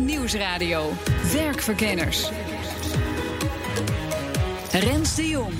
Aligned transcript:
Nieuwsradio. 0.00 0.92
Werkverkenners. 1.32 2.30
Rens 4.72 5.14
de 5.14 5.28
Jong. 5.28 5.54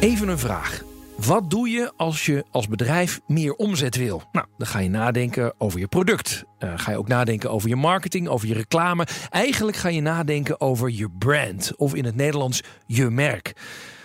Even 0.00 0.28
een 0.28 0.38
vraag. 0.38 0.82
Wat 1.16 1.50
doe 1.50 1.68
je 1.68 1.92
als 1.96 2.26
je 2.26 2.44
als 2.50 2.68
bedrijf 2.68 3.20
meer 3.26 3.52
omzet 3.52 3.96
wil? 3.96 4.22
Nou, 4.32 4.46
dan 4.58 4.66
ga 4.66 4.78
je 4.78 4.88
nadenken 4.90 5.54
over 5.58 5.78
je 5.78 5.86
product. 5.86 6.44
Uh, 6.58 6.72
ga 6.76 6.90
je 6.90 6.98
ook 6.98 7.08
nadenken 7.08 7.50
over 7.50 7.68
je 7.68 7.76
marketing, 7.76 8.28
over 8.28 8.48
je 8.48 8.54
reclame. 8.54 9.06
Eigenlijk 9.30 9.76
ga 9.76 9.88
je 9.88 10.00
nadenken 10.00 10.60
over 10.60 10.90
je 10.90 11.10
brand, 11.18 11.76
of 11.76 11.94
in 11.94 12.04
het 12.04 12.16
Nederlands 12.16 12.62
je 12.86 13.10
merk. 13.10 13.52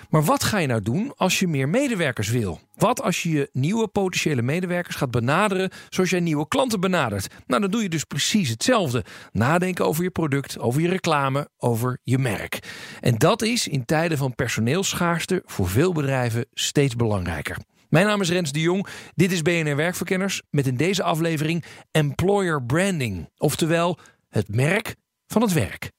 Maar 0.09 0.23
wat 0.23 0.44
ga 0.44 0.58
je 0.58 0.68
nou 0.68 0.81
doen 0.81 1.13
als 1.16 1.40
je 1.40 1.48
meer 1.48 1.70
medewerkers 1.70 2.30
wil? 2.30 2.59
Wat 2.76 3.02
als 3.02 3.23
je 3.23 3.30
je 3.30 3.49
nieuwe 3.52 3.88
potentiële 3.88 4.41
medewerkers 4.41 4.95
gaat 4.95 5.12
benaderen 5.12 5.72
zoals 5.90 6.09
jij 6.09 6.20
nieuwe 6.20 6.48
klanten 6.48 6.80
benadert? 6.80 7.27
Nou, 7.45 7.62
dan 7.62 7.72
doe 7.72 7.82
je 7.82 7.90
dus 7.90 8.04
precies 8.04 8.49
hetzelfde. 8.49 9.05
Nadenken 9.32 9.85
over 9.85 10.04
je 10.04 10.09
product, 10.09 10.59
over 10.59 10.82
je 10.82 10.88
reclame, 10.88 11.49
over 11.58 11.99
je 12.04 12.18
merk. 12.18 12.59
En 12.99 13.18
dat 13.18 13.41
is 13.41 13.68
in 13.68 13.85
tijden 13.85 14.18
van 14.18 14.35
personeelsschaarste 14.35 15.41
voor 15.46 15.70
veel 15.70 15.93
bedrijven 15.93 16.46
steeds 16.54 16.96
belangrijker. 16.96 17.57
Mijn 17.90 18.05
naam 18.05 18.21
is 18.21 18.29
Rens 18.29 18.51
de 18.51 18.62
Jong. 18.62 18.88
Dit 19.16 19.32
is 19.32 19.41
BNR 19.41 19.76
Werkverkenners 19.76 20.41
met 20.49 20.68
in 20.68 20.76
deze 20.76 21.04
aflevering 21.04 21.63
Employer 21.91 22.63
Branding. 22.63 23.29
Oftewel 23.38 23.98
het 24.29 24.55
merk 24.55 24.96
van 25.27 25.41
het 25.41 25.54
werk. 25.54 25.91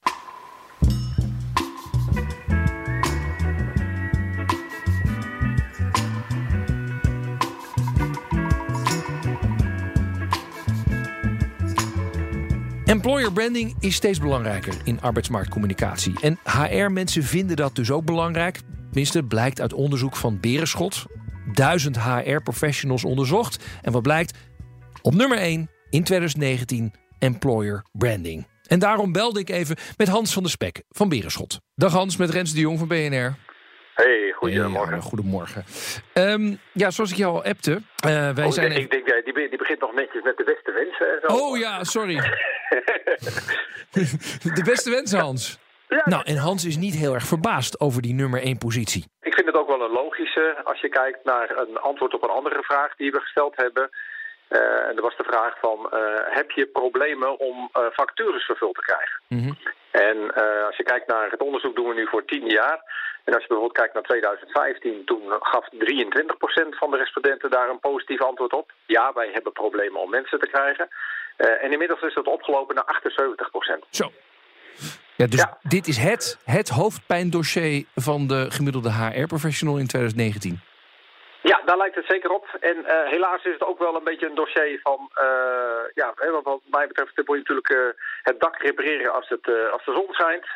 Employer 12.91 13.33
branding 13.33 13.75
is 13.81 13.95
steeds 13.95 14.21
belangrijker 14.21 14.75
in 14.85 15.01
arbeidsmarktcommunicatie. 15.01 16.21
En 16.21 16.39
HR-mensen 16.45 17.23
vinden 17.23 17.57
dat 17.57 17.75
dus 17.75 17.91
ook 17.91 18.05
belangrijk. 18.05 18.61
Tenminste, 18.87 19.23
blijkt 19.25 19.61
uit 19.61 19.73
onderzoek 19.73 20.17
van 20.17 20.41
Berenschot. 20.41 21.05
Duizend 21.53 21.99
HR-professionals 22.01 23.05
onderzocht. 23.05 23.65
En 23.83 23.93
wat 23.93 24.03
blijkt? 24.03 24.39
Op 25.03 25.15
nummer 25.15 25.39
1 25.39 25.71
in 25.91 26.05
2019 26.05 26.93
employer 27.19 27.83
branding. 27.93 28.47
En 28.67 28.79
daarom 28.79 29.13
belde 29.13 29.41
ik 29.41 29.51
even 29.51 29.77
met 29.97 30.09
Hans 30.09 30.33
van 30.33 30.43
der 30.43 30.53
Spek 30.53 30.83
van 30.89 31.09
Berenschot. 31.09 31.61
Dag 31.75 31.93
Hans, 31.93 32.17
met 32.17 32.31
Rens 32.31 32.55
de 32.55 32.61
Jong 32.61 32.79
van 32.79 32.89
BNR. 32.89 33.35
Hey, 33.95 34.33
goedemorgen. 34.37 34.93
Hey, 34.93 35.01
goedemorgen. 35.01 35.65
Um, 36.15 36.59
ja, 36.73 36.91
zoals 36.91 37.11
ik 37.11 37.17
jou 37.17 37.35
al 37.35 37.45
appte. 37.45 37.71
Uh, 37.71 37.81
wij 38.31 38.45
oh, 38.45 38.53
zijn 38.53 38.73
ik 38.73 38.91
denk, 38.91 39.25
die, 39.25 39.49
die 39.49 39.59
begint 39.59 39.81
nog 39.81 39.95
netjes 39.95 40.23
met 40.23 40.37
de 40.37 40.45
beste 40.45 40.73
wensen. 40.73 41.21
Zo. 41.21 41.37
Oh 41.37 41.59
ja, 41.59 41.85
sorry. 41.85 42.21
de 44.59 44.63
beste 44.65 44.91
wensen, 44.91 45.19
Hans. 45.19 45.59
Ja, 45.89 46.03
nou, 46.05 46.23
en 46.25 46.37
Hans 46.37 46.65
is 46.65 46.77
niet 46.77 46.95
heel 46.95 47.15
erg 47.15 47.25
verbaasd 47.25 47.81
over 47.81 48.03
die 48.03 48.15
nummer 48.15 48.43
1 48.43 48.59
positie. 48.59 49.05
Ik 49.21 49.35
vind 49.35 49.47
het 49.47 49.57
ook 49.57 49.69
wel 49.69 49.83
een 49.83 49.91
logische 49.91 50.61
als 50.65 50.81
je 50.81 50.89
kijkt 50.89 51.25
naar 51.25 51.59
een 51.59 51.79
antwoord 51.79 52.15
op 52.15 52.23
een 52.23 52.39
andere 52.41 52.63
vraag 52.63 52.97
die 52.97 53.11
we 53.11 53.21
gesteld 53.21 53.57
hebben. 53.57 53.91
Uh, 54.51 54.89
en 54.89 54.95
dat 54.95 55.05
was 55.05 55.17
de 55.17 55.25
vraag 55.33 55.59
van, 55.61 55.91
uh, 55.95 56.01
heb 56.39 56.51
je 56.51 56.67
problemen 56.67 57.39
om 57.39 57.57
uh, 57.77 57.83
vacatures 57.91 58.45
vervuld 58.45 58.75
te 58.75 58.81
krijgen? 58.81 59.21
Mm 59.29 59.39
-hmm. 59.39 59.57
En 59.91 60.35
als 60.67 60.77
je 60.77 60.83
kijkt 60.83 61.07
naar 61.07 61.31
het 61.31 61.41
onderzoek 61.41 61.77
doen 61.77 61.89
we 61.89 61.95
nu 61.95 62.07
voor 62.07 62.25
tien 62.25 62.47
jaar. 62.47 62.81
En 63.25 63.35
als 63.35 63.43
je 63.43 63.49
bijvoorbeeld 63.49 63.79
kijkt 63.79 63.95
naar 63.95 64.03
2015, 64.03 65.05
toen 65.05 65.23
gaf 65.41 65.69
23% 65.73 66.79
van 66.79 66.91
de 66.91 66.97
respondenten 66.97 67.51
daar 67.51 67.69
een 67.69 67.81
positief 67.81 68.23
antwoord 68.23 68.53
op. 68.53 68.73
Ja, 68.87 69.13
wij 69.13 69.31
hebben 69.33 69.53
problemen 69.53 70.01
om 70.01 70.11
mensen 70.11 70.39
te 70.39 70.47
krijgen. 70.47 70.89
Uh, 71.39 71.65
en 71.65 71.73
inmiddels 71.73 72.01
is 72.01 72.15
dat 72.15 72.27
opgelopen 72.27 72.75
naar 72.75 73.01
78%. 73.85 73.89
Zo. 73.91 74.13
Ja, 75.17 75.27
dus 75.27 75.41
ja. 75.41 75.59
dit 75.63 75.87
is 75.87 75.97
het, 75.97 76.39
het 76.45 76.69
hoofdpijndossier 76.69 77.85
van 77.95 78.27
de 78.27 78.51
gemiddelde 78.51 78.93
HR-professional 78.93 79.79
in 79.79 79.87
2019. 79.87 80.61
Ja, 81.43 81.61
daar 81.65 81.77
lijkt 81.77 81.95
het 81.95 82.05
zeker 82.09 82.31
op. 82.31 82.47
En 82.61 82.77
uh, 82.77 82.87
helaas 83.05 83.45
is 83.45 83.53
het 83.53 83.65
ook 83.65 83.79
wel 83.79 83.97
een 83.97 84.05
beetje 84.05 84.27
een 84.27 84.35
dossier 84.35 84.81
van... 84.83 85.11
Uh, 85.23 85.83
ja, 85.95 86.15
wat 86.43 86.61
mij 86.71 86.87
betreft 86.87 87.15
wil 87.15 87.35
je 87.35 87.41
natuurlijk 87.41 87.71
uh, 87.71 87.79
het 88.23 88.41
dak 88.41 88.57
repareren 88.57 89.13
als, 89.13 89.29
het, 89.29 89.71
als 89.73 89.85
de 89.85 89.93
zon 89.93 90.09
schijnt. 90.11 90.47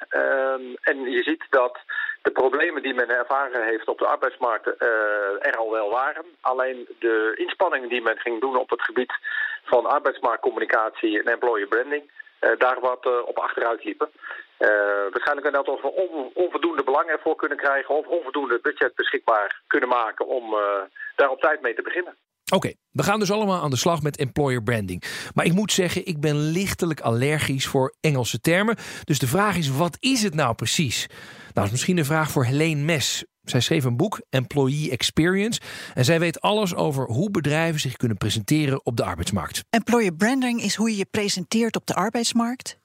En 0.80 1.10
je 1.10 1.22
ziet 1.22 1.44
dat 1.50 1.78
de 2.22 2.30
problemen 2.30 2.82
die 2.82 2.94
men 2.94 3.08
ervaren 3.08 3.64
heeft 3.64 3.88
op 3.88 3.98
de 3.98 4.06
arbeidsmarkt 4.06 4.66
er 5.40 5.56
al 5.56 5.70
wel 5.70 5.90
waren. 5.90 6.24
Alleen 6.40 6.88
de 6.98 7.32
inspanningen 7.36 7.88
die 7.88 8.02
men 8.02 8.18
ging 8.18 8.40
doen 8.40 8.56
op 8.56 8.70
het 8.70 8.82
gebied 8.82 9.12
van 9.64 9.86
arbeidsmarktcommunicatie 9.86 11.18
en 11.22 11.32
employer 11.32 11.66
branding... 11.68 12.10
daar 12.58 12.80
wat 12.80 13.24
op 13.24 13.38
achteruit 13.38 13.84
liepen. 13.84 14.10
Uh, 14.58 14.68
waarschijnlijk 15.10 15.46
inderdaad 15.46 15.68
of 15.74 15.82
we 15.82 15.92
on, 15.92 16.30
onvoldoende 16.34 16.84
belang 16.84 17.08
ervoor 17.08 17.36
kunnen 17.36 17.58
krijgen 17.58 17.94
of 17.94 18.06
onvoldoende 18.06 18.58
budget 18.62 18.94
beschikbaar 18.94 19.60
kunnen 19.66 19.88
maken 19.88 20.26
om 20.26 20.56
daar 21.16 21.30
op 21.30 21.40
tijd 21.40 21.60
mee 21.60 21.74
te 21.74 21.82
beginnen. 21.82 22.16
Oké, 22.52 22.72
we 22.90 23.02
gaan 23.02 23.18
dus 23.18 23.30
allemaal 23.30 23.62
aan 23.62 23.70
de 23.70 23.76
slag 23.76 24.02
met 24.02 24.16
employer 24.16 24.62
branding. 24.62 25.02
Maar 25.34 25.44
ik 25.44 25.52
moet 25.52 25.72
zeggen, 25.72 26.06
ik 26.06 26.20
ben 26.20 26.36
lichtelijk 26.36 27.00
allergisch 27.00 27.66
voor 27.66 27.94
Engelse 28.00 28.40
termen. 28.40 28.76
Dus 29.04 29.18
de 29.18 29.26
vraag 29.26 29.56
is, 29.56 29.68
wat 29.68 29.96
is 30.00 30.22
het 30.22 30.34
nou 30.34 30.54
precies? 30.54 31.06
Nou, 31.08 31.52
dat 31.52 31.64
is 31.64 31.70
misschien 31.70 31.98
een 31.98 32.04
vraag 32.04 32.30
voor 32.30 32.44
Helene 32.44 32.82
Mes. 32.82 33.24
Zij 33.44 33.60
schreef 33.60 33.84
een 33.84 33.96
boek, 33.96 34.20
Employee 34.30 34.90
Experience. 34.90 35.60
En 35.94 36.04
zij 36.04 36.20
weet 36.20 36.40
alles 36.40 36.74
over 36.74 37.06
hoe 37.06 37.30
bedrijven 37.30 37.80
zich 37.80 37.96
kunnen 37.96 38.16
presenteren 38.16 38.86
op 38.86 38.96
de 38.96 39.04
arbeidsmarkt. 39.04 39.64
Employer 39.70 40.14
branding 40.14 40.62
is 40.62 40.74
hoe 40.74 40.90
je 40.90 40.96
je 40.96 41.06
presenteert 41.10 41.76
op 41.76 41.86
de 41.86 41.94
arbeidsmarkt. 41.94 42.78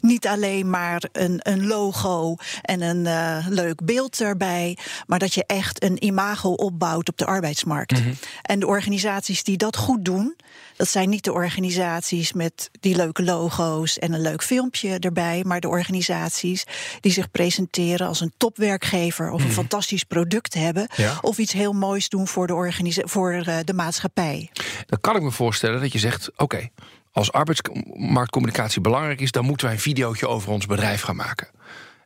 Niet 0.00 0.26
alleen 0.26 0.70
maar 0.70 1.02
een, 1.12 1.40
een 1.42 1.66
logo 1.66 2.36
en 2.62 2.80
een 2.82 3.04
uh, 3.04 3.46
leuk 3.48 3.84
beeld 3.84 4.20
erbij, 4.20 4.76
maar 5.06 5.18
dat 5.18 5.34
je 5.34 5.44
echt 5.46 5.82
een 5.82 6.04
imago 6.04 6.50
opbouwt 6.50 7.08
op 7.08 7.16
de 7.16 7.26
arbeidsmarkt. 7.26 7.92
Mm 7.92 8.02
-hmm. 8.02 8.14
En 8.42 8.60
de 8.60 8.66
organisaties 8.66 9.42
die 9.42 9.56
dat 9.56 9.76
goed 9.76 10.04
doen, 10.04 10.36
dat 10.76 10.88
zijn 10.88 11.08
niet 11.08 11.24
de 11.24 11.32
organisaties 11.32 12.32
met 12.32 12.70
die 12.80 12.96
leuke 12.96 13.22
logo's 13.22 13.98
en 13.98 14.12
een 14.12 14.20
leuk 14.20 14.42
filmpje 14.42 14.98
erbij, 14.98 15.42
maar 15.46 15.60
de 15.60 15.68
organisaties 15.68 16.64
die 17.00 17.12
zich 17.12 17.30
presenteren 17.30 18.06
als 18.06 18.20
een 18.20 18.32
topwerkgever 18.36 19.26
of 19.26 19.32
een 19.32 19.38
mm 19.38 19.44
-hmm. 19.44 19.54
fantastisch 19.54 20.04
product 20.04 20.54
hebben, 20.54 20.88
ja. 20.96 21.18
of 21.20 21.38
iets 21.38 21.52
heel 21.52 21.72
moois 21.72 22.08
doen 22.08 22.28
voor 22.28 22.46
de, 22.46 23.02
voor 23.04 23.34
uh, 23.34 23.56
de 23.64 23.74
maatschappij. 23.74 24.50
Dan 24.86 25.00
kan 25.00 25.16
ik 25.16 25.22
me 25.22 25.30
voorstellen 25.30 25.80
dat 25.80 25.92
je 25.92 25.98
zegt: 25.98 26.30
oké. 26.30 26.42
Okay, 26.42 26.70
als 27.10 27.32
arbeidsmarktcommunicatie 27.32 28.80
belangrijk 28.80 29.20
is, 29.20 29.30
dan 29.30 29.44
moeten 29.44 29.66
wij 29.66 29.74
een 29.74 29.82
videootje 29.82 30.28
over 30.28 30.50
ons 30.50 30.66
bedrijf 30.66 31.02
gaan 31.02 31.16
maken. 31.16 31.48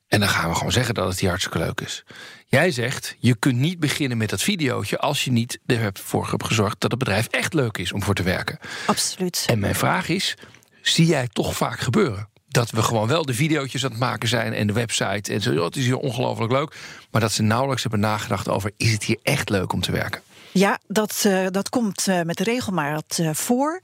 En 0.08 0.20
dan 0.20 0.28
gaan 0.28 0.48
we 0.48 0.56
gewoon 0.56 0.72
zeggen 0.72 0.94
dat 0.94 1.08
het 1.08 1.20
hier 1.20 1.28
hartstikke 1.28 1.58
leuk 1.58 1.80
is. 1.80 2.04
Jij 2.46 2.70
zegt, 2.70 3.16
je 3.18 3.36
kunt 3.36 3.56
niet 3.56 3.80
beginnen 3.80 4.18
met 4.18 4.30
dat 4.30 4.42
videootje 4.42 4.98
als 4.98 5.24
je 5.24 5.32
niet 5.32 5.58
ervoor 5.66 6.30
hebt 6.30 6.44
gezorgd 6.44 6.80
dat 6.80 6.90
het 6.90 7.00
bedrijf 7.00 7.26
echt 7.26 7.54
leuk 7.54 7.78
is 7.78 7.92
om 7.92 8.02
voor 8.02 8.14
te 8.14 8.22
werken. 8.22 8.58
Absoluut. 8.86 9.44
En 9.46 9.58
mijn 9.58 9.74
vraag 9.74 10.08
is: 10.08 10.36
zie 10.82 11.06
jij 11.06 11.28
toch 11.32 11.56
vaak 11.56 11.80
gebeuren? 11.80 12.28
Dat 12.48 12.70
we 12.70 12.82
gewoon 12.82 13.08
wel 13.08 13.24
de 13.24 13.34
videootjes 13.34 13.84
aan 13.84 13.90
het 13.90 14.00
maken 14.00 14.28
zijn 14.28 14.52
en 14.52 14.66
de 14.66 14.72
website 14.72 15.32
en 15.32 15.40
zo. 15.40 15.50
Oh, 15.50 15.64
het 15.64 15.76
is 15.76 15.84
hier 15.84 15.98
ongelooflijk 15.98 16.52
leuk. 16.52 16.76
Maar 17.10 17.20
dat 17.20 17.32
ze 17.32 17.42
nauwelijks 17.42 17.82
hebben 17.82 18.00
nagedacht 18.00 18.48
over: 18.48 18.70
is 18.76 18.92
het 18.92 19.04
hier 19.04 19.18
echt 19.22 19.48
leuk 19.48 19.72
om 19.72 19.80
te 19.80 19.92
werken? 19.92 20.22
Ja, 20.56 20.78
dat, 20.86 21.24
uh, 21.26 21.46
dat 21.50 21.68
komt 21.68 22.06
uh, 22.06 22.22
met 22.22 22.40
regelmaat 22.40 23.18
uh, 23.20 23.30
voor. 23.32 23.80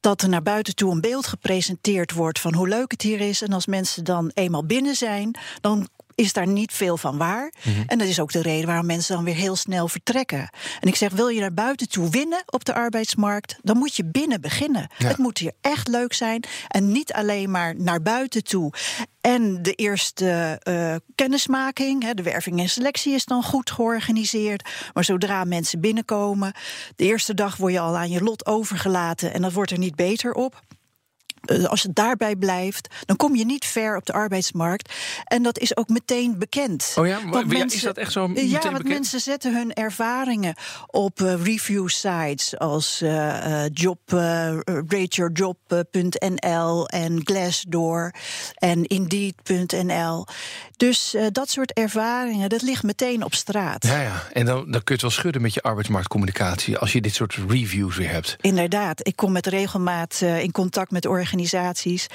Dat 0.00 0.22
er 0.22 0.28
naar 0.28 0.42
buiten 0.42 0.74
toe 0.74 0.92
een 0.92 1.00
beeld 1.00 1.26
gepresenteerd 1.26 2.12
wordt 2.12 2.40
van 2.40 2.54
hoe 2.54 2.68
leuk 2.68 2.90
het 2.90 3.02
hier 3.02 3.20
is. 3.20 3.42
En 3.42 3.52
als 3.52 3.66
mensen 3.66 4.04
dan 4.04 4.30
eenmaal 4.34 4.64
binnen 4.64 4.94
zijn, 4.94 5.38
dan 5.60 5.88
is 6.20 6.32
daar 6.32 6.46
niet 6.46 6.72
veel 6.72 6.96
van 6.96 7.16
waar. 7.16 7.52
Mm 7.64 7.72
-hmm. 7.74 7.84
En 7.86 7.98
dat 7.98 8.08
is 8.08 8.20
ook 8.20 8.32
de 8.32 8.42
reden 8.42 8.66
waarom 8.66 8.86
mensen 8.86 9.14
dan 9.14 9.24
weer 9.24 9.34
heel 9.34 9.56
snel 9.56 9.88
vertrekken. 9.88 10.50
En 10.80 10.88
ik 10.88 10.96
zeg, 10.96 11.12
wil 11.12 11.28
je 11.28 11.40
naar 11.40 11.54
buiten 11.54 11.88
toe 11.88 12.10
winnen 12.10 12.42
op 12.46 12.64
de 12.64 12.74
arbeidsmarkt, 12.74 13.56
dan 13.62 13.76
moet 13.76 13.96
je 13.96 14.04
binnen 14.04 14.40
beginnen. 14.40 14.88
Ja. 14.98 15.06
Het 15.08 15.18
moet 15.18 15.38
hier 15.38 15.52
echt 15.60 15.88
leuk 15.88 16.12
zijn 16.12 16.44
en 16.68 16.92
niet 16.92 17.12
alleen 17.12 17.50
maar 17.50 17.74
naar 17.76 18.02
buiten 18.02 18.44
toe. 18.44 18.72
En 19.20 19.62
de 19.62 19.72
eerste 19.72 20.60
uh, 20.68 20.94
kennismaking, 21.14 22.02
hè, 22.02 22.14
de 22.14 22.22
werving 22.22 22.60
en 22.60 22.68
selectie 22.68 23.14
is 23.14 23.24
dan 23.24 23.42
goed 23.42 23.70
georganiseerd. 23.70 24.68
Maar 24.92 25.04
zodra 25.04 25.44
mensen 25.44 25.80
binnenkomen, 25.80 26.52
de 26.96 27.04
eerste 27.04 27.34
dag 27.34 27.56
word 27.56 27.72
je 27.72 27.80
al 27.80 27.96
aan 27.96 28.10
je 28.10 28.22
lot 28.22 28.46
overgelaten 28.46 29.32
en 29.32 29.42
dat 29.42 29.52
wordt 29.52 29.70
er 29.70 29.78
niet 29.78 29.94
beter 29.94 30.32
op. 30.32 30.62
eh, 31.40 31.64
als 31.64 31.82
het 31.82 31.94
daarbij 31.94 32.36
blijft, 32.36 32.88
dan 33.06 33.16
kom 33.16 33.36
je 33.36 33.44
niet 33.44 33.64
ver 33.64 33.96
op 33.96 34.06
de 34.06 34.12
arbeidsmarkt. 34.12 34.94
En 35.24 35.42
dat 35.42 35.58
is 35.58 35.76
ook 35.76 35.88
meteen 35.88 36.38
bekend. 36.38 36.94
Oh 36.98 37.06
ja, 37.06 37.20
maar 37.20 37.54
is 37.54 37.82
dat 37.82 37.96
echt 37.96 38.12
zo? 38.12 38.30
Ja, 38.34 38.50
want 38.50 38.76
bekend? 38.76 38.88
mensen 38.88 39.20
zetten 39.20 39.54
hun 39.54 39.72
ervaringen 39.72 40.54
op 40.86 41.20
uh, 41.20 41.44
review 41.44 41.88
sites 41.88 42.58
als 42.58 43.02
uh, 43.02 43.66
job, 43.72 43.98
rateyourjob.nl 44.88 46.88
en 46.88 47.20
Glassdoor 47.24 48.14
en 48.54 48.84
Indeed.nl. 48.84 50.26
Dus 50.76 51.16
dat 51.32 51.50
soort 51.50 51.72
ervaringen, 51.72 52.48
dat 52.48 52.62
ligt 52.62 52.82
meteen 52.82 53.24
op 53.24 53.34
straat. 53.34 53.86
Ja, 53.86 54.00
ja. 54.00 54.22
en 54.32 54.46
dan, 54.46 54.56
dan 54.56 54.70
kun 54.70 54.82
je 54.84 54.92
het 54.92 55.02
wel 55.02 55.10
schudden 55.10 55.42
met 55.42 55.54
je 55.54 55.62
arbeidsmarktcommunicatie 55.62 56.78
als 56.78 56.92
je 56.92 57.00
dit 57.00 57.14
soort 57.14 57.38
reviews 57.48 57.96
weer 57.96 58.10
hebt. 58.10 58.36
Inderdaad, 58.40 59.06
ik 59.06 59.16
kom 59.16 59.32
met 59.32 59.46
regelmaat 59.46 60.20
in 60.20 60.52
contact 60.52 60.90
met 60.90 61.06
organisaties 61.06 61.29
organisaties 61.30 62.06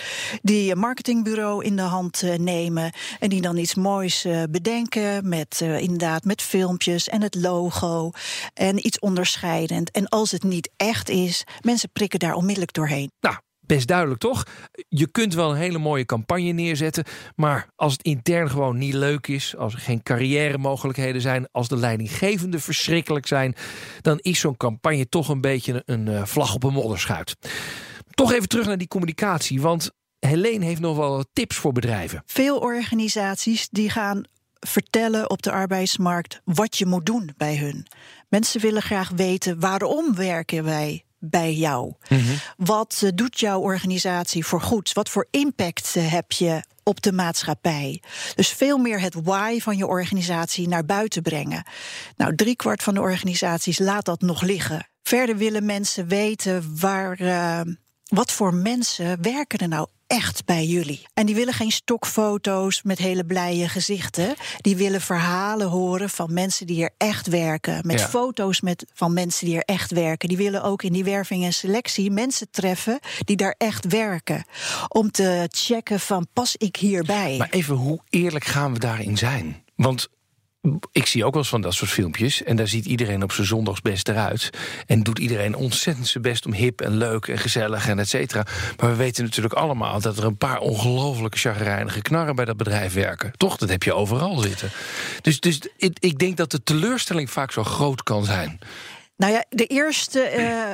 die 0.42 0.72
een 0.72 0.78
marketingbureau 0.78 1.64
in 1.64 1.76
de 1.76 1.82
hand 1.82 2.24
eh, 2.24 2.38
nemen 2.38 2.92
en 3.20 3.30
die 3.30 3.42
dan 3.42 3.58
iets 3.58 3.76
moois 3.76 4.26
eh, 4.26 4.44
bedenken 4.50 5.30
met 5.30 5.60
eh, 5.62 5.80
inderdaad 5.80 6.24
met 6.24 6.42
filmpjes 6.42 7.10
en 7.10 7.22
het 7.22 7.36
logo 7.36 8.12
en 8.54 8.86
iets 8.86 9.00
onderscheidend. 9.00 9.92
En 9.92 10.08
als 10.08 10.32
het 10.32 10.44
niet 10.44 10.70
echt 10.78 11.10
is, 11.10 11.44
mensen 11.62 11.90
prikken 11.94 12.20
daar 12.20 12.34
onmiddellijk 12.34 12.74
doorheen. 12.74 13.12
Nou, 13.20 13.36
best 13.60 13.88
duidelijk 13.88 14.20
toch? 14.20 14.44
Je 14.90 15.08
kunt 15.08 15.34
wel 15.34 15.52
een 15.52 15.58
hele 15.58 15.78
mooie 15.78 16.06
campagne 16.06 16.52
neerzetten, 16.52 17.04
maar 17.36 17.68
als 17.76 17.92
het 17.92 18.04
intern 18.04 18.50
gewoon 18.50 18.78
niet 18.78 18.94
leuk 18.94 19.28
is, 19.28 19.56
als 19.56 19.74
er 19.74 19.80
geen 19.80 20.04
carrière 20.04 20.58
mogelijkheden 20.58 21.22
zijn, 21.22 21.48
als 21.52 21.68
de 21.68 21.78
leidinggevenden 21.78 22.62
verschrikkelijk 22.62 23.28
zijn, 23.28 23.56
dan 24.02 24.20
is 24.22 24.40
zo'n 24.40 24.58
campagne 24.58 25.10
toch 25.10 25.30
een 25.30 25.42
beetje 25.42 25.84
een 25.86 26.28
vlag 26.28 26.54
op 26.54 26.64
een 26.64 26.74
modderschuit. 26.74 27.36
Toch 28.16 28.34
even 28.34 28.48
terug 28.48 28.66
naar 28.66 28.78
die 28.78 28.88
communicatie, 28.88 29.62
want 29.62 29.92
Helene 30.20 30.66
heeft 30.66 30.82
nog 30.82 30.98
wel 30.98 31.26
tips 31.34 31.56
voor 31.56 31.72
bedrijven. 31.72 32.24
Veel 32.26 32.58
organisaties 32.58 33.68
die 33.70 33.90
gaan 33.90 34.24
vertellen 34.60 35.30
op 35.30 35.42
de 35.42 35.52
arbeidsmarkt 35.52 36.42
wat 36.44 36.78
je 36.78 36.86
moet 36.86 37.06
doen 37.06 37.34
bij 37.38 37.58
hun. 37.58 37.88
Mensen 38.30 38.62
willen 38.62 38.82
graag 38.82 39.10
weten 39.10 39.60
waarom 39.60 40.16
werken 40.16 40.64
wij 40.64 41.06
bij 41.20 41.54
jou? 41.54 41.94
Mhm. 42.10 42.22
Wat 42.58 43.02
eh, 43.04 43.10
doet 43.16 43.40
jouw 43.40 43.60
organisatie 43.60 44.46
voor 44.46 44.62
goed? 44.62 44.94
Wat 44.94 45.10
voor 45.10 45.28
impact 45.32 45.96
eh, 45.96 46.12
heb 46.12 46.32
je 46.32 46.64
op 46.84 47.02
de 47.02 47.12
maatschappij? 47.12 48.02
Dus 48.36 48.50
veel 48.50 48.78
meer 48.78 49.00
het 49.00 49.16
why 49.24 49.60
van 49.60 49.78
je 49.78 49.88
organisatie 49.88 50.68
naar 50.68 50.86
buiten 50.86 51.22
brengen. 51.22 51.64
Nou, 52.16 52.36
driekwart 52.36 52.84
van 52.84 52.94
de 52.94 53.02
organisaties 53.02 53.80
laat 53.80 54.06
dat 54.06 54.22
nog 54.22 54.42
liggen. 54.42 54.88
Verder 55.04 55.38
willen 55.38 55.66
mensen 55.66 56.08
weten 56.08 56.80
waar. 56.80 57.22
Uh, 57.22 57.62
wat 58.06 58.32
voor 58.32 58.54
mensen 58.54 59.22
werken 59.22 59.60
er 59.60 59.68
nou 59.68 59.88
echt 60.08 60.46
bij 60.46 60.66
jullie? 60.66 61.08
En 61.14 61.26
die 61.26 61.36
willen 61.36 61.54
geen 61.54 61.72
stokfoto's 61.72 62.84
met 62.84 62.98
hele 62.98 63.26
blije 63.26 63.70
gezichten. 63.70 64.36
Die 64.58 64.76
willen 64.76 65.02
verhalen 65.02 65.68
horen 65.68 66.10
van 66.10 66.34
mensen 66.34 66.68
die 66.68 66.84
er 66.84 66.94
echt 66.98 67.28
werken. 67.28 67.82
Met 67.88 68.02
foto's 68.02 68.62
met, 68.62 68.86
van 68.94 69.14
mensen 69.14 69.46
die 69.46 69.56
er 69.56 69.64
echt 69.64 69.92
werken. 69.92 70.30
Die 70.30 70.38
willen 70.38 70.64
ook 70.64 70.84
in 70.84 70.94
die 70.94 71.04
werving 71.04 71.44
en 71.44 71.54
selectie 71.54 72.12
mensen 72.12 72.48
treffen 72.52 73.00
die 73.20 73.36
daar 73.36 73.56
echt 73.58 73.86
werken. 73.88 74.46
Om 74.88 75.12
te 75.12 75.48
checken 75.52 76.00
van 76.00 76.28
pas 76.34 76.56
ik 76.56 76.76
hierbij? 76.76 77.38
Maar 77.38 77.50
even, 77.50 77.76
hoe 77.76 78.00
eerlijk 78.10 78.46
gaan 78.46 78.74
we 78.74 78.80
daarin 78.80 79.18
zijn? 79.18 79.64
Want 79.76 80.10
ik 80.92 81.06
zie 81.06 81.26
ook 81.26 81.34
wel 81.34 81.42
eens 81.42 81.50
van 81.52 81.62
dat 81.62 81.74
soort 81.74 81.92
filmpjes. 81.92 82.44
En 82.44 82.56
daar 82.56 82.68
ziet 82.68 82.86
iedereen 82.86 83.24
op 83.24 83.32
zijn 83.32 83.48
zondags 83.48 83.82
best 83.82 84.08
eruit. 84.08 84.50
En 84.86 85.04
doet 85.04 85.20
iedereen 85.20 85.56
ontzettend 85.56 86.08
zijn 86.08 86.24
best 86.24 86.46
om 86.46 86.54
hip 86.54 86.82
en 86.82 86.98
leuk 86.98 87.28
en 87.28 87.38
gezellig 87.38 87.88
en 87.88 88.00
et 88.00 88.10
cetera. 88.10 88.46
Maar 88.78 88.90
we 88.90 88.96
weten 88.96 89.24
natuurlijk 89.24 89.54
allemaal 89.54 90.02
dat 90.02 90.18
er 90.18 90.24
een 90.24 90.38
paar 90.38 90.60
ongelooflijke 90.60 91.38
chagrijnige 91.38 92.02
knarren 92.02 92.36
bij 92.36 92.46
dat 92.46 92.58
bedrijf 92.58 92.94
werken. 92.94 93.32
Toch? 93.38 93.58
Dat 93.58 93.70
heb 93.70 93.84
je 93.84 93.94
overal 93.94 94.38
zitten. 94.38 94.72
Dus, 95.22 95.40
dus 95.40 95.60
ik, 95.78 95.98
ik 96.00 96.20
denk 96.20 96.38
dat 96.38 96.52
de 96.52 96.64
teleurstelling 96.64 97.30
vaak 97.30 97.52
zo 97.52 97.64
groot 97.64 98.04
kan 98.04 98.26
zijn. 98.26 98.60
Nou 99.18 99.34
ja, 99.34 99.46
de 99.50 99.66
eerste 99.66 100.34
uh, 100.38 100.74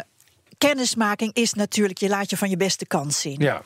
kennismaking 0.57 1.33
is 1.33 1.53
natuurlijk: 1.53 1.99
je 1.99 2.09
laat 2.09 2.29
je 2.29 2.37
van 2.37 2.49
je 2.49 2.57
beste 2.57 2.85
kant 2.85 3.13
zien. 3.13 3.39
Ja. 3.39 3.61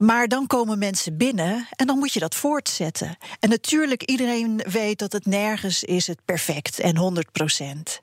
Maar 0.00 0.28
dan 0.28 0.46
komen 0.46 0.78
mensen 0.78 1.16
binnen 1.16 1.66
en 1.76 1.86
dan 1.86 1.98
moet 1.98 2.12
je 2.12 2.20
dat 2.20 2.34
voortzetten. 2.34 3.16
En 3.40 3.48
natuurlijk, 3.48 4.02
iedereen 4.02 4.64
weet 4.70 4.98
dat 4.98 5.12
het 5.12 5.26
nergens 5.26 5.84
is 5.84 6.06
het 6.06 6.18
perfect 6.24 6.78
en 6.78 6.96
100 6.96 7.32
procent. 7.32 8.00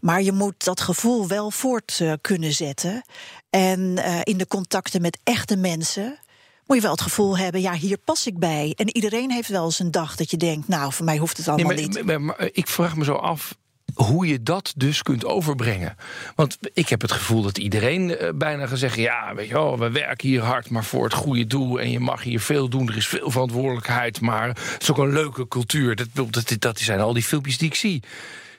Maar 0.00 0.22
je 0.22 0.32
moet 0.32 0.64
dat 0.64 0.80
gevoel 0.80 1.28
wel 1.28 1.50
voort 1.50 1.98
uh, 2.02 2.12
kunnen 2.20 2.52
zetten. 2.52 3.02
En 3.50 3.80
uh, 3.80 4.20
in 4.22 4.38
de 4.38 4.46
contacten 4.46 5.00
met 5.00 5.18
echte 5.24 5.56
mensen 5.56 6.18
moet 6.66 6.76
je 6.76 6.82
wel 6.82 6.92
het 6.92 7.00
gevoel 7.00 7.38
hebben, 7.38 7.60
ja, 7.60 7.72
hier 7.72 7.98
pas 7.98 8.26
ik 8.26 8.38
bij. 8.38 8.72
En 8.76 8.96
iedereen 8.96 9.30
heeft 9.30 9.48
wel 9.48 9.64
eens 9.64 9.78
een 9.78 9.90
dag 9.90 10.16
dat 10.16 10.30
je 10.30 10.36
denkt, 10.36 10.68
nou, 10.68 10.92
voor 10.92 11.04
mij 11.04 11.16
hoeft 11.16 11.36
het 11.36 11.48
allemaal 11.48 11.74
nee, 11.74 11.88
maar, 11.88 11.96
niet. 11.96 12.06
Maar, 12.06 12.20
maar, 12.20 12.48
ik 12.52 12.68
vraag 12.68 12.96
me 12.96 13.04
zo 13.04 13.14
af, 13.14 13.54
hoe 13.94 14.26
je 14.26 14.42
dat 14.42 14.72
dus 14.76 15.02
kunt 15.02 15.24
overbrengen. 15.24 15.96
Want 16.34 16.58
ik 16.72 16.88
heb 16.88 17.00
het 17.00 17.12
gevoel 17.12 17.42
dat 17.42 17.58
iedereen 17.58 18.16
eh, 18.16 18.28
bijna 18.34 18.76
zeggen... 18.76 19.02
ja, 19.02 19.34
weet 19.34 19.48
je 19.48 19.54
wel, 19.54 19.78
we 19.78 19.90
werken 19.90 20.28
hier 20.28 20.42
hard, 20.42 20.70
maar 20.70 20.84
voor 20.84 21.04
het 21.04 21.14
goede 21.14 21.46
doel... 21.46 21.80
en 21.80 21.90
je 21.90 22.00
mag 22.00 22.22
hier 22.22 22.40
veel 22.40 22.68
doen, 22.68 22.88
er 22.88 22.96
is 22.96 23.08
veel 23.08 23.30
verantwoordelijkheid... 23.30 24.20
maar 24.20 24.48
het 24.48 24.82
is 24.82 24.90
ook 24.90 24.98
een 24.98 25.12
leuke 25.12 25.48
cultuur. 25.48 25.96
Dat, 25.96 26.08
dat, 26.14 26.56
dat 26.58 26.78
zijn 26.78 27.00
al 27.00 27.12
die 27.12 27.22
filmpjes 27.22 27.58
die 27.58 27.68
ik 27.68 27.74
zie. 27.74 28.02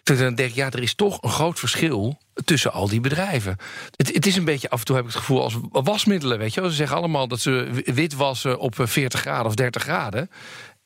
Dus 0.04 0.20
dan 0.20 0.36
denk 0.36 0.50
ik, 0.50 0.56
ja, 0.56 0.72
er 0.72 0.82
is 0.82 0.94
toch 0.94 1.22
een 1.22 1.30
groot 1.30 1.60
verschil 1.60 2.18
tussen 2.46 2.72
al 2.72 2.88
die 2.88 3.02
bedrijven. 3.02 3.58
Het, 3.96 4.14
het, 4.14 4.26
is 4.26 4.36
een 4.36 4.46
beetje, 4.46 4.70
af 4.70 4.80
en 4.80 4.86
toe 4.86 4.96
heb 4.96 5.06
ik 5.06 5.12
het 5.12 5.20
gevoel 5.20 5.44
als 5.44 5.58
wasmiddelen, 5.72 6.38
weet 6.38 6.54
je 6.54 6.62
Ze 6.62 6.70
zeggen 6.70 6.98
allemaal 6.98 7.28
dat 7.28 7.40
ze 7.40 7.84
wit 7.86 8.14
wassen 8.14 8.60
op 8.60 8.76
40 8.78 9.20
graden 9.20 9.46
of 9.46 9.56
30 9.56 9.82
graden. 9.82 10.30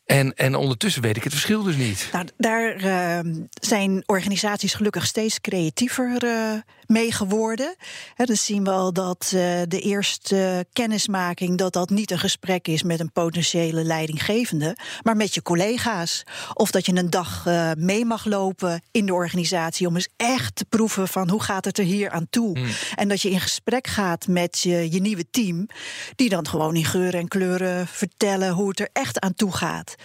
En, 0.07 0.35
en 0.35 0.55
ondertussen 0.55 1.01
weet 1.01 1.17
ik 1.17 1.23
het 1.23 1.33
verschil 1.33 1.63
dus 1.63 1.75
niet. 1.75 2.09
Nou, 2.11 2.25
daar 2.37 2.83
uh, 2.83 3.33
zijn 3.61 4.03
organisaties 4.05 4.73
gelukkig 4.73 5.05
steeds 5.05 5.41
creatiever 5.41 6.23
uh, 6.23 6.53
mee 6.87 7.11
geworden. 7.11 7.75
Dus 8.15 8.45
zien 8.45 8.63
we 8.63 8.69
al 8.69 8.93
dat 8.93 9.31
uh, 9.35 9.41
de 9.67 9.79
eerste 9.79 10.65
kennismaking... 10.73 11.57
dat 11.57 11.73
dat 11.73 11.89
niet 11.89 12.11
een 12.11 12.19
gesprek 12.19 12.67
is 12.67 12.83
met 12.83 12.99
een 12.99 13.11
potentiële 13.11 13.83
leidinggevende... 13.83 14.77
maar 15.03 15.15
met 15.15 15.33
je 15.33 15.41
collega's. 15.41 16.23
Of 16.53 16.71
dat 16.71 16.85
je 16.85 16.95
een 16.95 17.09
dag 17.09 17.45
mee 17.77 18.05
mag 18.05 18.25
lopen 18.25 18.81
in 18.91 19.05
de 19.05 19.13
organisatie... 19.13 19.87
om 19.87 19.95
eens 19.95 20.09
echt 20.17 20.55
te 20.55 20.65
proeven 20.65 21.07
van 21.07 21.29
hoe 21.29 21.43
gaat 21.43 21.65
het 21.65 21.77
er 21.77 21.85
hier 21.85 22.09
aan 22.09 22.27
toe. 22.29 22.59
Hmm. 22.59 22.67
En 22.95 23.07
dat 23.07 23.21
je 23.21 23.29
in 23.29 23.41
gesprek 23.41 23.87
gaat 23.87 24.27
met 24.27 24.59
je, 24.59 24.91
je 24.91 25.01
nieuwe 25.01 25.29
team... 25.31 25.67
die 26.15 26.29
dan 26.29 26.47
gewoon 26.47 26.75
in 26.75 26.85
geuren 26.85 27.19
en 27.19 27.27
kleuren 27.27 27.87
vertellen 27.87 28.51
hoe 28.51 28.69
het 28.69 28.79
er 28.79 28.89
echt 28.93 29.19
aan 29.19 29.33
toe 29.33 29.51
gaat. 29.51 29.95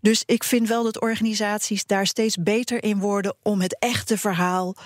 Dus 0.00 0.22
ik 0.26 0.44
vind 0.44 0.68
wel 0.68 0.82
dat 0.82 1.00
organisaties 1.00 1.86
daar 1.86 2.06
steeds 2.06 2.36
beter 2.36 2.82
in 2.82 2.98
worden 2.98 3.36
om 3.42 3.60
het 3.60 3.78
echte 3.78 4.18
verhaal 4.18 4.76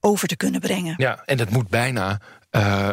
over 0.00 0.28
te 0.28 0.36
kunnen 0.36 0.60
brengen. 0.60 0.94
Ja, 0.96 1.22
en 1.24 1.36
dat 1.36 1.50
moet 1.50 1.68
bijna 1.68 2.20
uh, 2.50 2.88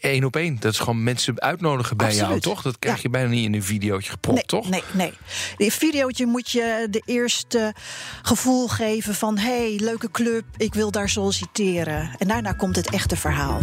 één 0.00 0.24
op 0.24 0.36
één. 0.36 0.60
Dat 0.60 0.72
is 0.72 0.78
gewoon 0.78 1.02
mensen 1.02 1.40
uitnodigen 1.40 1.96
bij 1.96 2.14
jou, 2.14 2.40
toch? 2.40 2.62
Dat 2.62 2.78
krijg 2.78 3.02
je 3.02 3.08
bijna 3.08 3.28
niet 3.28 3.44
in 3.44 3.54
een 3.54 3.62
videootje 3.62 4.10
gepropt, 4.10 4.36
nee, 4.36 4.46
toch? 4.46 4.68
Nee, 4.68 4.82
nee. 4.92 5.12
In 5.56 5.70
videootje 5.70 6.26
moet 6.26 6.50
je 6.50 6.86
de 6.90 7.02
eerste 7.04 7.74
gevoel 8.22 8.68
geven 8.68 9.14
van... 9.14 9.38
hé, 9.38 9.74
hey, 9.74 9.78
leuke 9.84 10.10
club, 10.10 10.44
ik 10.56 10.74
wil 10.74 10.90
daar 10.90 11.08
solliciteren. 11.08 12.10
En 12.18 12.28
daarna 12.28 12.52
komt 12.52 12.76
het 12.76 12.90
echte 12.90 13.16
verhaal. 13.16 13.62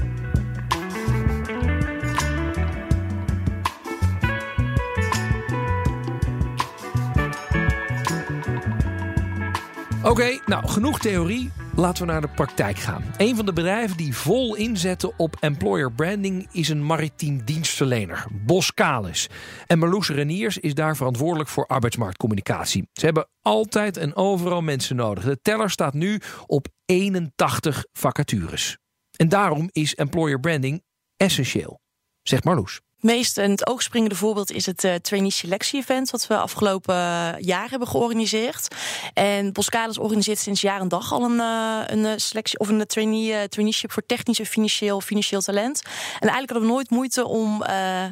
Oké, 10.03 10.39
nou 10.46 10.68
genoeg 10.68 11.00
theorie. 11.00 11.51
Laten 11.75 12.06
we 12.06 12.12
naar 12.12 12.22
de 12.22 12.27
praktijk 12.27 12.77
gaan. 12.77 13.03
Een 13.18 13.36
van 13.36 13.46
de 13.46 13.53
bedrijven 13.53 13.98
die 13.98 14.15
vol 14.15 14.56
inzetten 14.56 15.13
op 15.18 15.36
employer 15.39 15.92
branding 15.92 16.48
is 16.51 16.70
een 16.70 16.86
maritiem 16.86 17.44
dienstverlener, 17.44 18.25
Boskalis. 18.32 19.30
En 19.68 19.80
Marloes 19.80 20.10
Reniers 20.10 20.58
is 20.58 20.74
daar 20.74 20.96
verantwoordelijk 20.96 21.50
voor 21.50 21.68
arbeidsmarktcommunicatie. 21.68 22.88
Ze 22.92 23.06
hebben 23.06 23.27
altijd 23.42 23.98
en 23.98 24.15
overal 24.15 24.62
mensen 24.62 24.96
nodig. 24.96 25.24
De 25.24 25.42
teller 25.42 25.70
staat 25.70 25.94
nu 25.94 26.20
op 26.46 26.68
81 26.86 27.86
vacatures. 27.92 28.77
En 29.15 29.30
daarom 29.30 29.70
is 29.72 29.96
employer 29.96 30.39
branding 30.39 30.84
essentieel, 31.18 31.80
zegt 32.22 32.44
Marloes. 32.44 32.82
Meest 33.04 33.38
en 33.38 33.52
het 33.52 33.68
oogspringende 33.68 34.16
voorbeeld 34.16 34.52
is 34.52 34.66
het 34.66 34.84
uh, 34.84 34.94
trainee 34.96 35.32
selectie 35.32 35.80
event 35.80 36.10
wat 36.10 36.28
we 36.28 36.38
afgelopen 36.38 36.96
jaar 37.40 37.70
hebben 37.70 37.88
georganiseerd. 37.88 38.68
En 39.14 39.54
Boskalis 39.54 39.98
organiseert 39.98 40.40
sinds 40.40 40.62
jaar 40.62 40.80
en 40.80 40.88
dag 40.88 41.12
al 41.12 41.24
een, 41.24 41.38
uh, 41.38 41.80
een 41.86 42.20
selectie 42.20 42.60
of 42.60 42.70
een 42.70 42.86
trainee, 42.88 43.50
traineeship 43.50 43.92
voor 43.92 44.06
technisch 44.06 44.40
en 44.40 44.46
financieel, 44.46 45.02
financieel 45.02 45.42
talent. 45.42 45.82
En 45.84 46.30
eigenlijk 46.30 46.52
hadden 46.52 46.68
we 46.68 46.74
nooit 46.74 46.90
moeite 46.90 47.28
om 47.28 47.64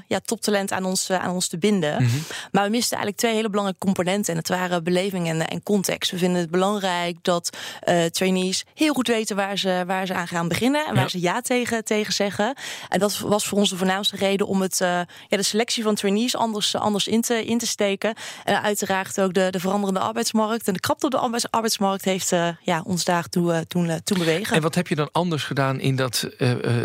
ja, 0.08 0.20
toptalent 0.26 0.72
aan 0.72 0.86
ons, 0.86 1.10
aan 1.10 1.32
ons 1.32 1.48
te 1.48 1.58
binden. 1.58 2.04
Mhm. 2.04 2.18
Maar 2.52 2.64
we 2.64 2.70
misten 2.70 2.98
eigenlijk 2.98 3.18
twee 3.18 3.34
hele 3.34 3.50
belangrijke 3.50 3.86
componenten. 3.86 4.34
En 4.34 4.40
het 4.40 4.50
waren 4.50 4.84
beleving 4.84 5.28
en, 5.28 5.48
en 5.48 5.64
context. 5.64 6.12
We 6.12 6.18
vinden 6.18 6.42
het 6.42 6.52
belangrijk 6.52 7.18
dat 7.22 7.58
trainees 8.12 8.66
heel 8.74 8.94
goed 8.94 9.08
weten 9.08 9.36
waar 9.36 9.58
ze, 9.58 9.84
waar 9.88 10.06
ze 10.06 10.14
aan 10.14 10.28
gaan 10.28 10.48
beginnen 10.48 10.86
en 10.86 10.96
waar 10.96 11.10
ze 11.10 11.22
ja 11.22 11.42
tegen, 11.42 11.86
tegen 11.86 12.14
zeggen. 12.14 12.56
En 12.90 13.00
dat 13.00 13.20
was 13.20 13.48
voor 13.48 13.58
ons 13.58 13.70
de 13.70 13.78
voornaamste 13.78 14.16
reden 14.16 14.48
om 14.48 14.62
het, 14.62 14.81
ja, 14.86 15.38
de 15.38 15.44
selectie 15.44 15.84
van 15.84 15.96
trainees 15.96 16.36
anders, 16.36 16.76
anders 16.76 17.08
in, 17.08 17.22
te, 17.22 17.46
in 17.46 17.58
te 17.58 17.68
steken. 17.68 18.14
En 18.44 18.62
uiteraard 18.62 19.22
ook 19.22 19.34
de, 19.34 19.48
de 19.50 19.60
veranderende 19.60 20.00
arbeidsmarkt. 20.00 20.68
En 20.68 20.74
de 20.74 20.80
krapte 20.80 21.06
op 21.06 21.12
de 21.12 21.48
arbeidsmarkt 21.50 22.04
heeft 22.04 22.32
uh, 22.32 22.48
ja, 22.62 22.82
ons 22.86 23.04
daartoe 23.04 23.54
uh, 23.54 23.60
toen, 23.60 24.02
toen 24.04 24.18
bewegen. 24.18 24.56
En 24.56 24.62
wat 24.62 24.76
heb 24.76 24.88
je 24.88 24.96
dan 24.96 25.10
anders 25.12 25.44
gedaan 25.44 25.80
in 25.80 25.96
dat 25.96 26.30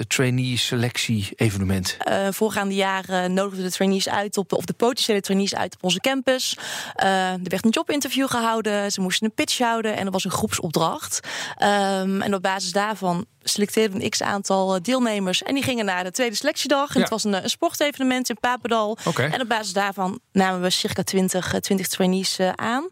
trainee-selectie-evenement? 0.06 1.96
voorgaande 2.30 2.74
jaren 2.74 3.34
nodigden 3.34 3.64
de 3.64 3.70
trainees 3.70 4.08
uit 4.08 4.36
op, 4.36 4.52
of 4.52 4.64
de 4.64 4.72
potentiële 4.72 5.20
trainees 5.20 5.54
uit 5.54 5.74
op 5.74 5.84
onze 5.84 6.00
campus. 6.00 6.56
er 6.96 7.38
werd 7.42 7.64
een 7.64 7.70
jobinterview 7.70 8.28
gehouden. 8.28 8.92
Ze 8.92 9.00
moesten 9.00 9.26
een 9.26 9.34
pitch 9.34 9.58
houden 9.58 9.96
en 9.96 10.06
er 10.06 10.12
was 10.12 10.24
een 10.24 10.30
groepsopdracht. 10.30 11.20
Um, 11.62 12.22
en 12.22 12.34
op 12.34 12.42
basis 12.42 12.72
daarvan 12.72 13.26
selecteerden 13.48 14.02
een 14.02 14.10
x 14.10 14.22
aantal 14.22 14.82
deelnemers. 14.82 15.42
En 15.42 15.54
die 15.54 15.62
gingen 15.62 15.84
naar 15.84 16.04
de 16.04 16.10
tweede 16.10 16.36
selectiedag. 16.36 16.94
En 16.94 17.00
het 17.00 17.10
was 17.10 17.24
een, 17.24 17.34
een, 17.34 17.50
sportevenement 17.50 18.28
in 18.28 18.36
Papendal. 18.40 18.98
En 19.16 19.40
op 19.40 19.48
basis 19.48 19.72
daarvan 19.72 20.20
namen 20.32 20.60
we 20.60 20.70
circa 20.70 21.02
20, 21.02 21.60
20 21.60 21.86
trainees 21.86 22.38
uh, 22.38 22.50
aan. 22.54 22.88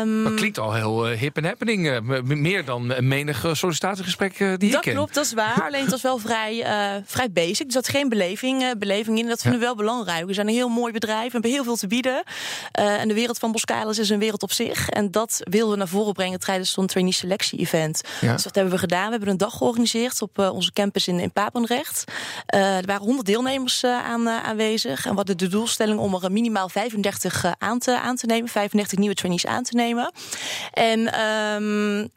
Um, 0.00 0.24
dat 0.24 0.34
klinkt 0.34 0.58
al 0.58 0.72
heel 0.72 1.10
uh, 1.10 1.18
hip 1.18 1.36
en 1.36 1.44
happening. 1.44 1.86
Uh, 1.86 2.20
meer 2.22 2.64
dan 2.64 3.08
menig 3.08 3.46
sollicitatiegesprek 3.52 4.38
die 4.38 4.46
dat 4.46 4.62
ik 4.62 4.80
ken. 4.80 4.94
klopt, 4.94 5.14
dat 5.14 5.24
is 5.24 5.32
waar. 5.32 5.62
Alleen 5.68 5.82
het 5.82 5.90
was 5.90 6.02
wel 6.02 6.18
vrij, 6.18 6.64
vrij 7.06 7.30
basic. 7.30 7.66
Er 7.66 7.72
zat 7.72 7.88
geen 7.88 8.08
beleving, 8.08 8.78
beleving 8.78 9.18
in. 9.18 9.28
Dat 9.28 9.40
vinden 9.40 9.60
we 9.60 9.66
wel 9.66 9.76
belangrijk. 9.76 10.26
We 10.26 10.34
zijn 10.34 10.48
een 10.48 10.54
heel 10.54 10.68
mooi 10.68 10.92
bedrijf. 10.92 11.24
We 11.24 11.32
hebben 11.32 11.50
heel 11.50 11.64
veel 11.64 11.76
te 11.76 11.86
bieden. 11.86 12.22
en 12.72 13.08
de 13.08 13.14
wereld 13.14 13.38
van 13.38 13.52
Boskalis 13.52 13.98
is 13.98 14.10
een 14.10 14.18
wereld 14.18 14.42
op 14.42 14.52
zich. 14.52 14.88
En 14.88 15.10
dat 15.10 15.40
wilden 15.42 15.70
we 15.70 15.76
naar 15.76 15.88
voren 15.88 16.12
brengen 16.12 16.38
tijdens 16.38 16.72
zo'n 16.72 16.86
trainee 16.86 17.14
selectie 17.14 17.58
event. 17.58 18.00
Dus 18.20 18.42
dat 18.42 18.54
hebben 18.54 18.72
we 18.72 18.78
gedaan. 18.78 19.04
We 19.04 19.10
hebben 19.10 19.28
een 19.28 19.36
dag 19.36 19.59
georganiseerd 19.60 20.22
op 20.22 20.38
onze 20.38 20.72
campus 20.72 21.08
in, 21.08 21.20
in 21.20 21.32
Papendrecht. 21.32 22.04
er 22.46 22.86
waren 22.86 23.04
100 23.04 23.26
deelnemers 23.26 23.84
aan, 23.84 24.28
aanwezig. 24.28 25.06
En 25.06 25.14
wat 25.14 25.26
de 25.26 25.48
doelstelling 25.48 25.98
om 25.98 26.14
er 26.14 26.32
minimaal 26.32 26.68
35 26.68 27.54
aan, 27.58 27.78
te, 27.78 27.98
aan 27.98 28.16
te 28.16 28.26
nemen. 28.26 28.48
35 28.48 28.98
nieuwe 28.98 29.14
trainees 29.14 29.46
aan 29.46 29.62
te 29.62 29.74
nemen. 29.74 30.12
En 30.72 31.20
um, 31.20 32.10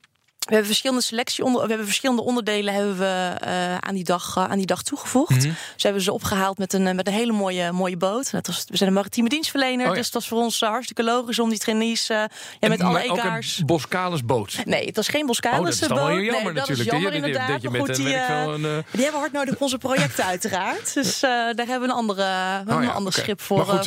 we 0.44 0.50
hebben 0.50 0.66
verschillende 0.66 1.04
selectie 1.04 1.44
onder, 1.44 1.62
we 1.62 1.68
hebben 1.68 1.86
verschillende 1.88 2.22
onderdelen 2.22 2.74
hebben 2.74 2.98
we 2.98 3.36
uh, 3.44 3.78
aan 3.78 3.94
die 3.94 4.04
dag 4.04 4.36
uh, 4.38 4.44
aan 4.44 4.58
die 4.58 4.66
dag 4.66 4.84
toegevoegd. 4.84 5.30
Mm 5.32 5.40
-hmm. 5.40 5.56
Ze 5.76 5.86
hebben 5.86 6.04
ze 6.04 6.12
opgehaald 6.12 6.58
met 6.58 6.74
een 6.74 6.96
met 6.96 7.08
een 7.08 7.14
hele 7.14 7.32
mooie 7.32 7.72
mooie 7.72 7.98
boot. 7.98 8.32
Dat 8.32 8.48
was, 8.48 8.66
we 8.68 8.78
zijn 8.78 8.90
een 8.90 8.96
maritieme 8.96 9.30
dienstverlener, 9.30 9.86
oh, 9.86 9.92
ja. 9.92 9.98
dus 9.98 10.12
dat 10.12 10.22
was 10.22 10.28
voor 10.28 10.40
ons 10.40 10.60
hartstikke 10.60 11.04
logisch 11.04 11.40
om 11.40 11.50
die 11.50 11.60
trainees 11.60 12.08
ja, 12.08 12.28
met 12.60 12.82
alle 12.82 13.00
EK's. 13.00 13.66
Boskalis 13.66 14.26
boot. 14.26 14.62
Nee, 14.66 14.86
het 14.86 14.96
was 14.96 15.08
geen 15.08 15.26
Boskalis 15.26 15.84
oh, 15.84 15.90
boot. 15.90 16.10
nee, 16.10 16.32
dat 16.32 16.44
natuurlijk. 16.44 16.80
is 16.80 16.86
jammer 16.86 17.14
inderdaad. 17.14 17.48
Dat 17.48 17.62
je 17.62 17.70
met, 17.70 17.82
goed, 17.82 17.96
die, 17.96 18.16
een, 18.16 18.84
die 18.92 19.04
hebben 19.04 19.20
hard 19.20 19.32
nodig 19.32 19.54
op 19.54 19.62
onze 19.62 19.78
projecten 19.78 20.26
uiteraard. 20.26 20.94
Dus 21.04 21.20
daar 21.20 21.56
hebben 21.56 21.80
we 21.80 21.86
een 21.86 21.92
andere 21.92 22.24
we 22.66 22.74
oh, 22.74 22.82
ja, 22.82 22.90
een 22.90 22.96
ander 22.96 23.12
okay. 23.12 23.24
schip 23.24 23.42
voor. 23.42 23.58
Maar 23.58 23.66
goed, 23.66 23.86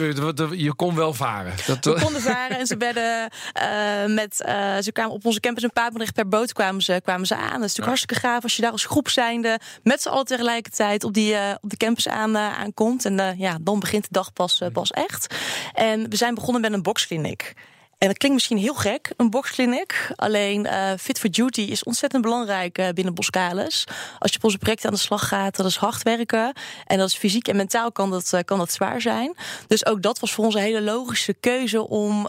je 0.60 0.72
kon 0.76 0.94
wel 0.94 1.14
varen. 1.14 1.52
Dat, 1.66 1.84
we 1.84 2.00
konden 2.02 2.22
varen 2.22 2.58
en 2.58 2.66
ze 2.66 2.76
werden 2.86 3.30
met 4.14 4.36
ze 4.80 4.90
kwamen 4.92 5.12
op 5.12 5.24
onze 5.24 5.40
campus 5.40 5.62
een 5.62 5.72
paar 5.72 5.90
per 6.14 6.28
boot 6.28 6.45
kwamen 6.52 6.82
ze, 6.82 7.00
kwamen 7.02 7.26
ze 7.26 7.34
aan. 7.34 7.42
Dat 7.42 7.52
is 7.52 7.60
natuurlijk 7.60 7.86
hartstikke 7.86 8.26
gaaf 8.26 8.42
als 8.42 8.56
je 8.56 8.62
daar 8.62 8.70
als 8.70 8.84
groep 8.84 9.08
zijnde 9.08 9.58
met 9.82 10.02
z'n 10.02 10.08
allen 10.08 10.24
tegelijkertijd 10.24 11.04
op, 11.04 11.12
die, 11.12 11.32
uh, 11.32 11.54
op 11.60 11.70
de 11.70 11.76
campus 11.76 12.08
aan, 12.08 12.30
uh, 12.30 12.58
aankomt. 12.58 13.04
En 13.04 13.18
uh, 13.18 13.38
ja, 13.38 13.58
dan 13.60 13.80
begint 13.80 14.02
de 14.02 14.08
dag 14.10 14.32
pas, 14.32 14.62
pas 14.72 14.90
echt. 14.90 15.34
En 15.74 16.10
we 16.10 16.16
zijn 16.16 16.34
begonnen 16.34 16.62
met 16.62 16.72
een 16.72 16.82
boxkliniek. 16.82 17.54
En 17.98 18.08
dat 18.08 18.16
klinkt 18.18 18.36
misschien 18.36 18.58
heel 18.58 18.74
gek, 18.74 19.12
een 19.16 19.30
boxkliniek. 19.30 20.10
Alleen 20.16 20.64
uh, 20.66 20.90
Fit 20.98 21.18
for 21.18 21.30
Duty 21.30 21.60
is 21.60 21.84
ontzettend 21.84 22.22
belangrijk 22.22 22.78
uh, 22.78 22.88
binnen 22.88 23.14
Boskalis. 23.14 23.84
Als 24.18 24.30
je 24.30 24.36
op 24.36 24.44
onze 24.44 24.58
projecten 24.58 24.88
aan 24.88 24.94
de 24.94 25.00
slag 25.00 25.28
gaat, 25.28 25.56
dat 25.56 25.66
is 25.66 25.76
hard 25.76 26.02
werken. 26.02 26.52
En 26.86 26.98
dat 26.98 27.08
is 27.08 27.16
fysiek 27.16 27.48
en 27.48 27.56
mentaal 27.56 27.92
kan 27.92 28.10
dat, 28.10 28.32
uh, 28.34 28.40
kan 28.44 28.58
dat 28.58 28.72
zwaar 28.72 29.00
zijn. 29.00 29.36
Dus 29.66 29.86
ook 29.86 30.02
dat 30.02 30.18
was 30.18 30.32
voor 30.32 30.44
ons 30.44 30.54
een 30.54 30.60
hele 30.60 30.82
logische 30.82 31.34
keuze 31.40 31.88
om 31.88 32.28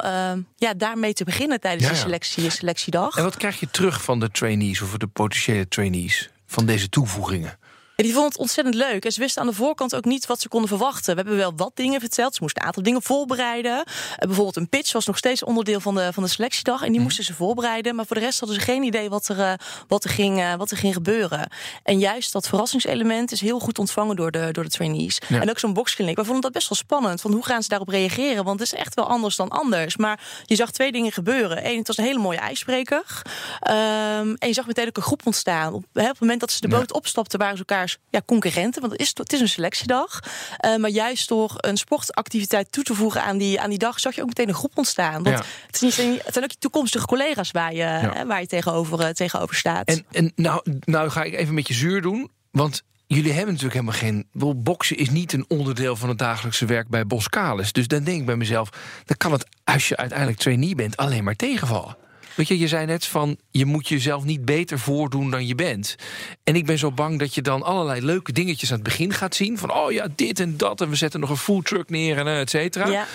ja, 0.55 0.73
daarmee 0.77 1.13
te 1.13 1.23
beginnen 1.23 1.59
tijdens 1.59 1.83
ja, 1.83 1.89
ja. 1.89 1.95
de 1.95 2.01
selectie, 2.01 2.49
selectiedag. 2.49 3.17
En 3.17 3.23
wat 3.23 3.37
krijg 3.37 3.59
je 3.59 3.69
terug 3.71 4.03
van 4.03 4.19
de 4.19 4.31
trainees 4.31 4.81
of 4.81 4.97
de 4.97 5.07
potentiële 5.07 5.67
trainees 5.67 6.29
van 6.45 6.65
deze 6.65 6.89
toevoegingen? 6.89 7.59
En 7.97 8.03
die 8.03 8.13
vonden 8.13 8.31
het 8.31 8.41
ontzettend 8.41 8.75
leuk. 8.75 9.05
En 9.05 9.11
ze 9.11 9.19
wisten 9.19 9.41
aan 9.41 9.47
de 9.47 9.53
voorkant 9.53 9.95
ook 9.95 10.05
niet 10.05 10.25
wat 10.25 10.41
ze 10.41 10.47
konden 10.47 10.69
verwachten. 10.69 11.15
We 11.15 11.21
hebben 11.21 11.37
wel 11.37 11.53
wat 11.55 11.71
dingen 11.73 11.99
verteld. 11.99 12.35
Ze 12.35 12.41
moesten 12.41 12.61
een 12.61 12.67
aantal 12.67 12.83
dingen 12.83 13.01
voorbereiden. 13.01 13.77
Uh, 13.77 13.83
bijvoorbeeld 14.19 14.55
een 14.55 14.69
pitch 14.69 14.91
was 14.91 15.05
nog 15.05 15.17
steeds 15.17 15.43
onderdeel 15.43 15.79
van 15.79 15.95
de, 15.95 16.13
van 16.13 16.23
de 16.23 16.29
selectiedag. 16.29 16.79
En 16.79 16.85
die 16.85 16.95
mhm. 16.95 17.03
moesten 17.03 17.23
ze 17.23 17.33
voorbereiden. 17.33 17.95
Maar 17.95 18.05
voor 18.05 18.15
de 18.15 18.21
rest 18.21 18.39
hadden 18.39 18.59
ze 18.59 18.63
geen 18.63 18.83
idee 18.83 19.09
wat 19.09 19.27
er, 19.27 19.37
uh, 19.37 19.53
wat 19.87 20.03
er, 20.03 20.09
ging, 20.09 20.39
uh, 20.39 20.53
wat 20.55 20.71
er 20.71 20.77
ging 20.77 20.93
gebeuren. 20.93 21.49
En 21.83 21.99
juist 21.99 22.31
dat 22.31 22.47
verrassingselement 22.47 23.31
is 23.31 23.41
heel 23.41 23.59
goed 23.59 23.79
ontvangen 23.79 24.15
door 24.15 24.31
de, 24.31 24.49
door 24.51 24.63
de 24.63 24.69
trainees. 24.69 25.21
Ja. 25.27 25.41
En 25.41 25.49
ook 25.49 25.59
zo'n 25.59 25.73
boxkliniek. 25.73 26.15
We 26.15 26.23
vonden 26.23 26.41
dat 26.41 26.51
best 26.51 26.69
wel 26.69 26.77
spannend. 26.77 27.21
Van 27.21 27.31
hoe 27.31 27.45
gaan 27.45 27.63
ze 27.63 27.69
daarop 27.69 27.89
reageren? 27.89 28.43
Want 28.43 28.59
het 28.59 28.73
is 28.73 28.79
echt 28.79 28.93
wel 28.93 29.07
anders 29.07 29.35
dan 29.35 29.49
anders. 29.49 29.97
Maar 29.97 30.19
je 30.45 30.55
zag 30.55 30.71
twee 30.71 30.91
dingen 30.91 31.11
gebeuren. 31.11 31.67
Eén, 31.67 31.77
het 31.77 31.87
was 31.87 31.97
een 31.97 32.05
hele 32.05 32.19
mooie 32.19 32.39
ijsbreker. 32.39 33.21
Um, 33.69 34.35
en 34.35 34.47
je 34.47 34.53
zag 34.53 34.67
meteen 34.67 34.87
ook 34.87 34.97
een 34.97 35.03
groep 35.03 35.25
ontstaan. 35.25 35.73
Op, 35.73 35.85
hè, 35.93 36.01
op 36.01 36.09
het 36.09 36.19
moment 36.19 36.39
dat 36.39 36.51
ze 36.51 36.61
de 36.61 36.67
boot 36.67 36.89
ja. 36.89 36.95
opstapten, 36.95 37.39
waren 37.39 37.57
ze 37.57 37.65
ja, 38.09 38.21
concurrenten. 38.25 38.81
Want 38.81 38.93
het 38.93 39.01
is, 39.01 39.11
het 39.13 39.33
is 39.33 39.39
een 39.39 39.49
selectiedag. 39.49 40.19
Uh, 40.65 40.75
maar 40.75 40.89
juist 40.89 41.27
door 41.27 41.53
een 41.57 41.77
sportactiviteit 41.77 42.71
toe 42.71 42.83
te 42.83 42.93
voegen 42.93 43.23
aan 43.23 43.37
die, 43.37 43.61
aan 43.61 43.69
die 43.69 43.79
dag, 43.79 43.99
zag 43.99 44.15
je 44.15 44.21
ook 44.21 44.27
meteen 44.27 44.47
een 44.47 44.53
groep 44.53 44.77
ontstaan. 44.77 45.23
Want 45.23 45.37
ja. 45.37 45.43
het, 45.65 45.75
is 45.81 45.81
niet, 45.81 46.23
het 46.23 46.33
zijn 46.33 46.43
ook 46.43 46.51
je 46.51 46.57
toekomstige 46.59 47.05
collega's 47.05 47.51
waar 47.51 47.71
je, 47.71 47.77
ja. 47.77 48.11
hè, 48.13 48.25
waar 48.25 48.41
je 48.41 48.47
tegenover, 48.47 49.01
uh, 49.01 49.07
tegenover 49.07 49.55
staat. 49.55 49.87
En, 49.87 50.05
en 50.11 50.31
nou, 50.35 50.61
nou 50.79 51.09
ga 51.09 51.23
ik 51.23 51.33
even 51.33 51.53
met 51.53 51.67
je 51.67 51.73
zuur 51.73 52.01
doen. 52.01 52.31
Want 52.51 52.83
jullie 53.07 53.31
hebben 53.31 53.53
natuurlijk 53.53 53.73
helemaal 53.73 53.99
geen. 53.99 54.27
Boksen 54.57 54.97
is 54.97 55.09
niet 55.09 55.33
een 55.33 55.45
onderdeel 55.47 55.95
van 55.95 56.09
het 56.09 56.17
dagelijkse 56.17 56.65
werk 56.65 56.87
bij 56.87 57.05
Boskalis. 57.05 57.71
Dus 57.71 57.87
dan 57.87 58.03
denk 58.03 58.19
ik 58.19 58.25
bij 58.25 58.35
mezelf: 58.35 58.69
dan 59.05 59.17
kan 59.17 59.31
het 59.31 59.45
als 59.63 59.87
je 59.87 59.97
uiteindelijk 59.97 60.39
trainee 60.39 60.75
bent 60.75 60.97
alleen 60.97 61.23
maar 61.23 61.35
tegenvallen. 61.35 61.97
Weet 62.37 62.47
je, 62.47 62.57
je 62.57 62.67
zei 62.67 62.85
net 62.85 63.05
van 63.05 63.37
je 63.51 63.65
moet 63.65 63.87
jezelf 63.87 64.23
niet 64.23 64.45
beter 64.45 64.79
voordoen 64.79 65.31
dan 65.31 65.47
je 65.47 65.55
bent. 65.55 65.95
En 66.43 66.55
ik 66.55 66.65
ben 66.65 66.77
zo 66.77 66.91
bang 66.91 67.19
dat 67.19 67.35
je 67.35 67.41
dan 67.41 67.63
allerlei 67.63 68.01
leuke 68.01 68.31
dingetjes 68.31 68.69
aan 68.69 68.75
het 68.75 68.83
begin 68.83 69.13
gaat 69.13 69.35
zien. 69.35 69.57
Van 69.57 69.73
oh 69.73 69.91
ja, 69.91 70.07
dit 70.15 70.39
en 70.39 70.57
dat. 70.57 70.81
En 70.81 70.89
we 70.89 70.95
zetten 70.95 71.19
nog 71.19 71.29
een 71.29 71.37
foodtruck 71.37 71.89
neer 71.89 72.17
en 72.17 72.27
et 72.27 72.49
cetera. 72.49 72.87
Ja. 72.87 73.05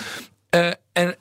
Uh, 0.55 0.73
en, 0.93 1.17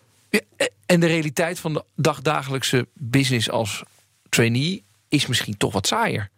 en 0.85 0.99
de 0.99 1.07
realiteit 1.07 1.59
van 1.59 1.73
de 1.73 1.83
dagdagelijkse 1.95 2.87
business 2.93 3.49
als 3.49 3.83
trainee 4.29 4.83
is 5.09 5.25
misschien 5.25 5.57
toch 5.57 5.73
wat 5.73 5.87
saaier. 5.87 6.29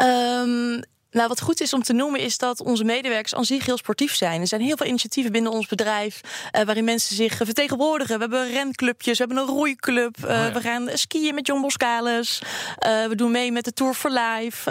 Um, 0.00 0.82
nou, 1.12 1.28
wat 1.28 1.40
goed 1.40 1.60
is 1.60 1.72
om 1.72 1.82
te 1.82 1.92
noemen 1.92 2.20
is 2.20 2.38
dat 2.38 2.60
onze 2.60 2.84
medewerkers 2.84 3.34
aan 3.34 3.44
zich 3.44 3.66
heel 3.66 3.76
sportief 3.76 4.14
zijn. 4.14 4.40
Er 4.40 4.46
zijn 4.46 4.60
heel 4.60 4.76
veel 4.76 4.86
initiatieven 4.86 5.32
binnen 5.32 5.52
ons 5.52 5.66
bedrijf 5.66 6.20
uh, 6.52 6.62
waarin 6.62 6.84
mensen 6.84 7.16
zich 7.16 7.36
vertegenwoordigen. 7.36 8.14
We 8.14 8.20
hebben 8.20 8.50
renclubjes, 8.50 9.18
we 9.18 9.24
hebben 9.24 9.42
een 9.42 9.54
roeiclub. 9.54 10.16
Uh, 10.18 10.24
oh 10.24 10.30
ja. 10.30 10.52
We 10.52 10.60
gaan 10.60 10.88
skiën 10.94 11.34
met 11.34 11.46
John 11.46 11.60
Boskalis. 11.60 12.38
Uh, 12.86 13.06
we 13.06 13.14
doen 13.14 13.30
mee 13.30 13.52
met 13.52 13.64
de 13.64 13.72
Tour 13.72 13.94
for 13.94 14.10
Life. 14.10 14.70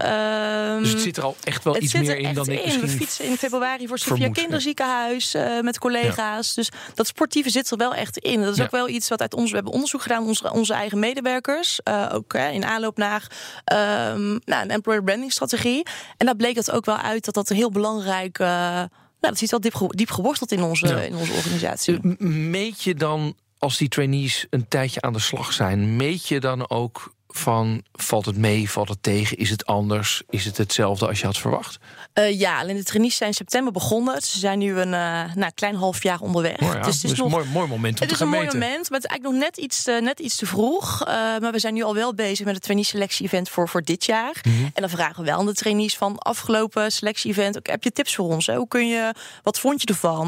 dus 0.79 0.91
het 0.91 1.01
zit 1.01 1.17
er 1.17 1.23
al 1.23 1.35
echt 1.43 1.63
wel 1.63 1.81
iets 1.81 1.93
meer 1.93 2.17
in 2.17 2.33
dan 2.33 2.49
ik 2.49 2.63
misschien 2.63 2.81
We 2.81 2.87
fietsen 2.87 3.25
in 3.25 3.37
februari 3.37 3.87
voor 3.87 3.97
Sophia 3.97 4.29
Kinderziekenhuis 4.29 5.35
met 5.61 5.79
collega's. 5.79 6.47
Ja. 6.47 6.53
Dus 6.55 6.69
dat 6.93 7.07
sportieve 7.07 7.49
zit 7.49 7.71
er 7.71 7.77
wel 7.77 7.93
echt 7.93 8.17
in. 8.17 8.41
Dat 8.41 8.51
is 8.51 8.57
ja. 8.57 8.63
ook 8.63 8.71
wel 8.71 8.89
iets 8.89 9.07
wat 9.07 9.21
uit 9.21 9.33
ons... 9.33 9.49
We 9.49 9.55
hebben 9.55 9.73
onderzoek 9.73 10.01
gedaan, 10.01 10.23
onze, 10.23 10.51
onze 10.51 10.73
eigen 10.73 10.99
medewerkers. 10.99 11.79
ook 12.11 12.33
in 12.33 12.65
aanloop 12.65 12.97
naar 12.97 13.27
nou, 13.65 14.41
een 14.45 14.69
employer 14.69 15.03
branding 15.03 15.31
strategie. 15.31 15.85
En 16.17 16.25
daar 16.31 16.39
bleek 16.39 16.55
het 16.55 16.71
ook 16.71 16.85
wel 16.85 16.97
uit 16.97 17.25
dat 17.25 17.33
dat 17.33 17.49
een 17.49 17.55
heel 17.55 17.71
belangrijk. 17.71 18.39
Uh, 18.39 18.47
nou, 18.47 18.89
dat 19.19 19.37
zit 19.37 19.51
wel 19.51 19.59
diep, 19.59 19.73
diep 19.87 20.11
geworteld 20.11 20.51
in 20.51 20.61
onze, 20.61 20.87
ja. 20.87 20.99
in 20.99 21.15
onze 21.15 21.33
organisatie. 21.33 22.17
Meet 22.27 22.83
je 22.83 22.95
dan, 22.95 23.35
als 23.57 23.77
die 23.77 23.89
trainees 23.89 24.47
een 24.49 24.67
tijdje 24.67 25.01
aan 25.01 25.13
de 25.13 25.19
slag 25.19 25.53
zijn, 25.53 25.95
meet 25.95 26.27
je 26.27 26.39
dan 26.39 26.69
ook 26.69 27.13
van 27.35 27.83
valt 27.91 28.25
het 28.25 28.37
mee, 28.37 28.69
valt 28.69 28.89
het 28.89 29.03
tegen, 29.03 29.37
is 29.37 29.49
het 29.49 29.65
anders, 29.65 30.21
is 30.29 30.45
het 30.45 30.57
hetzelfde 30.57 31.07
als 31.07 31.19
je 31.19 31.25
had 31.25 31.37
verwacht? 31.37 31.79
Uh, 32.13 32.39
ja, 32.39 32.59
alleen 32.59 32.75
de 32.75 32.83
trainees 32.83 33.15
zijn 33.15 33.29
in 33.29 33.35
september 33.35 33.73
begonnen. 33.73 34.21
Ze 34.21 34.39
zijn 34.39 34.59
nu 34.59 34.79
een 34.79 34.93
uh, 34.93 35.33
nou, 35.35 35.51
klein 35.55 35.75
half 35.75 36.03
jaar 36.03 36.19
onderweg. 36.19 36.59
Oh 36.61 36.73
ja, 36.73 36.81
dus 36.81 36.95
het 36.95 37.03
is 37.03 37.09
dus 37.09 37.17
nog, 37.17 37.25
een 37.27 37.33
mooi, 37.33 37.45
mooi 37.45 37.67
moment 37.67 37.99
om 37.99 38.07
Het 38.07 38.15
is 38.15 38.19
een 38.19 38.29
mooi 38.29 38.45
moment, 38.45 38.89
maar 38.89 38.99
het 38.99 39.03
is 39.03 39.09
eigenlijk 39.09 39.23
nog 39.23 39.33
net 39.33 39.57
iets 39.57 39.83
te, 39.83 39.99
net 40.01 40.19
iets 40.19 40.35
te 40.35 40.45
vroeg. 40.45 41.05
Maar 41.05 41.51
we 41.51 41.59
zijn 41.59 41.73
nu 41.73 41.83
al 41.83 41.93
wel 41.93 42.13
bezig 42.13 42.45
met 42.45 42.53
het 42.53 42.63
trainee 42.63 42.85
selectie 42.85 43.25
event 43.25 43.49
voor, 43.49 43.69
voor 43.69 43.81
dit 43.81 44.05
jaar. 44.05 44.41
Mm 44.43 44.55
-hmm. 44.55 44.71
En 44.73 44.81
dan 44.81 44.89
vragen 44.89 45.23
we 45.23 45.29
wel 45.29 45.39
aan 45.39 45.45
de 45.45 45.53
trainees 45.53 45.97
van 45.97 46.17
afgelopen 46.17 46.91
selectie 46.91 47.31
event. 47.31 47.57
Okay, 47.57 47.73
heb 47.73 47.83
je 47.83 47.91
tips 47.91 48.15
voor 48.15 48.25
ons? 48.25 48.47
Hè? 48.47 48.55
Hoe 48.55 48.67
kun 48.67 48.87
je, 48.87 49.13
wat 49.43 49.59
vond 49.59 49.81
je 49.81 49.87
ervan? 49.87 50.27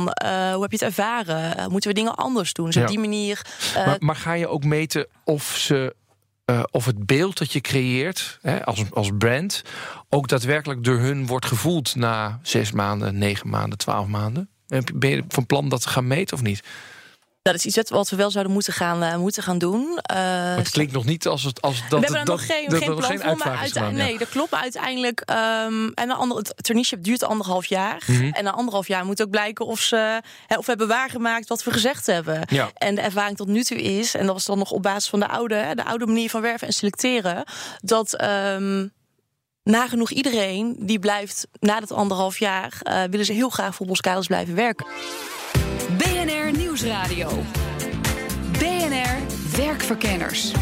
hoe 0.53 0.61
heb 0.61 0.71
je 0.71 0.77
het 0.77 0.81
ervaren? 0.81 1.71
moeten 1.71 1.89
we 1.89 1.95
dingen 1.95 2.15
anders 2.15 2.53
doen? 2.53 2.65
Dus 2.65 2.75
ja. 2.75 2.81
op 2.81 2.87
die 2.87 2.99
manier. 2.99 3.41
Maar, 3.75 3.95
maar 3.99 4.15
ga 4.15 4.33
je 4.33 4.47
ook 4.47 4.63
meten 4.63 5.07
of 5.23 5.55
ze 5.57 5.95
uh, 6.45 6.63
of 6.71 6.85
het 6.85 7.05
beeld 7.05 7.37
dat 7.37 7.51
je 7.51 7.61
creëert 7.61 8.39
hè, 8.41 8.65
als, 8.65 8.91
als 8.91 9.09
brand 9.17 9.61
ook 10.09 10.27
daadwerkelijk 10.27 10.83
door 10.83 10.97
hun 10.97 11.25
wordt 11.25 11.45
gevoeld 11.45 11.95
na 11.95 12.39
zes 12.41 12.71
maanden, 12.71 13.17
negen 13.17 13.49
maanden, 13.49 13.77
twaalf 13.77 14.07
maanden? 14.07 14.49
Ben 14.93 15.09
je 15.09 15.23
van 15.27 15.45
plan 15.45 15.69
dat 15.69 15.81
te 15.81 15.89
gaan 15.89 16.07
meten 16.07 16.35
of 16.35 16.43
niet? 16.43 16.63
Dat 17.43 17.55
is 17.55 17.65
iets 17.65 17.89
wat 17.89 18.09
we 18.09 18.15
wel 18.15 18.31
zouden 18.31 18.53
moeten 18.53 18.73
gaan, 18.73 19.03
uh, 19.03 19.15
moeten 19.15 19.43
gaan 19.43 19.57
doen. 19.57 19.99
Uh, 20.11 20.55
het 20.55 20.69
klinkt 20.69 20.93
nog 20.93 21.05
niet 21.05 21.27
als, 21.27 21.43
het, 21.43 21.61
als 21.61 21.81
dat... 21.89 21.99
We 21.99 22.05
hebben 22.05 22.19
er 22.19 22.25
dat, 22.25 22.35
nog 22.37 22.45
geen, 22.45 22.69
dat, 22.69 22.83
geen 22.83 22.95
plan 22.95 23.19
voor, 23.19 23.37
maar 23.37 23.57
uiteindelijk... 23.57 24.09
Nee, 24.09 24.17
dat 24.17 24.29
klopt. 24.29 24.53
Uiteindelijk... 24.53 25.23
Um, 25.29 25.93
en 25.93 26.09
een 26.09 26.11
ander, 26.11 26.37
het 26.37 26.53
traineeship 26.55 27.03
duurt 27.03 27.23
anderhalf 27.23 27.65
jaar. 27.65 28.03
Mm 28.05 28.15
-hmm. 28.15 28.31
En 28.31 28.43
na 28.43 28.51
anderhalf 28.51 28.87
jaar 28.87 29.05
moet 29.05 29.21
ook 29.21 29.29
blijken 29.29 29.65
of 29.65 29.79
ze... 29.79 30.21
Hè, 30.47 30.57
of 30.57 30.65
we 30.65 30.71
hebben 30.71 30.87
waargemaakt 30.87 31.47
wat 31.47 31.63
we 31.63 31.71
gezegd 31.71 32.05
hebben. 32.05 32.41
Ja. 32.47 32.71
En 32.73 32.95
de 32.95 33.01
ervaring 33.01 33.37
tot 33.37 33.47
nu 33.47 33.63
toe 33.63 33.81
is... 33.81 34.15
en 34.15 34.25
dat 34.25 34.33
was 34.33 34.45
dan 34.45 34.57
nog 34.57 34.71
op 34.71 34.81
basis 34.81 35.09
van 35.09 35.19
de 35.19 35.27
oude, 35.27 35.55
hè, 35.55 35.75
de 35.75 35.85
oude 35.85 36.05
manier 36.05 36.29
van 36.29 36.41
werven 36.41 36.67
en 36.67 36.73
selecteren... 36.73 37.43
dat... 37.81 38.21
Um, 38.23 38.91
nagenoeg 39.63 40.11
iedereen 40.11 40.75
die 40.79 40.99
blijft 40.99 41.47
na 41.59 41.79
dat 41.79 41.91
anderhalf 41.91 42.39
jaar... 42.39 42.77
Uh, 42.83 43.03
willen 43.09 43.25
ze 43.25 43.33
heel 43.33 43.49
graag 43.49 43.75
voor 43.75 43.85
Boskalis 43.85 44.27
blijven 44.27 44.55
werken. 44.55 44.85
Nieuwsradio. 46.73 47.29
BNR 48.51 49.17
Werkverkenners. 49.57 50.53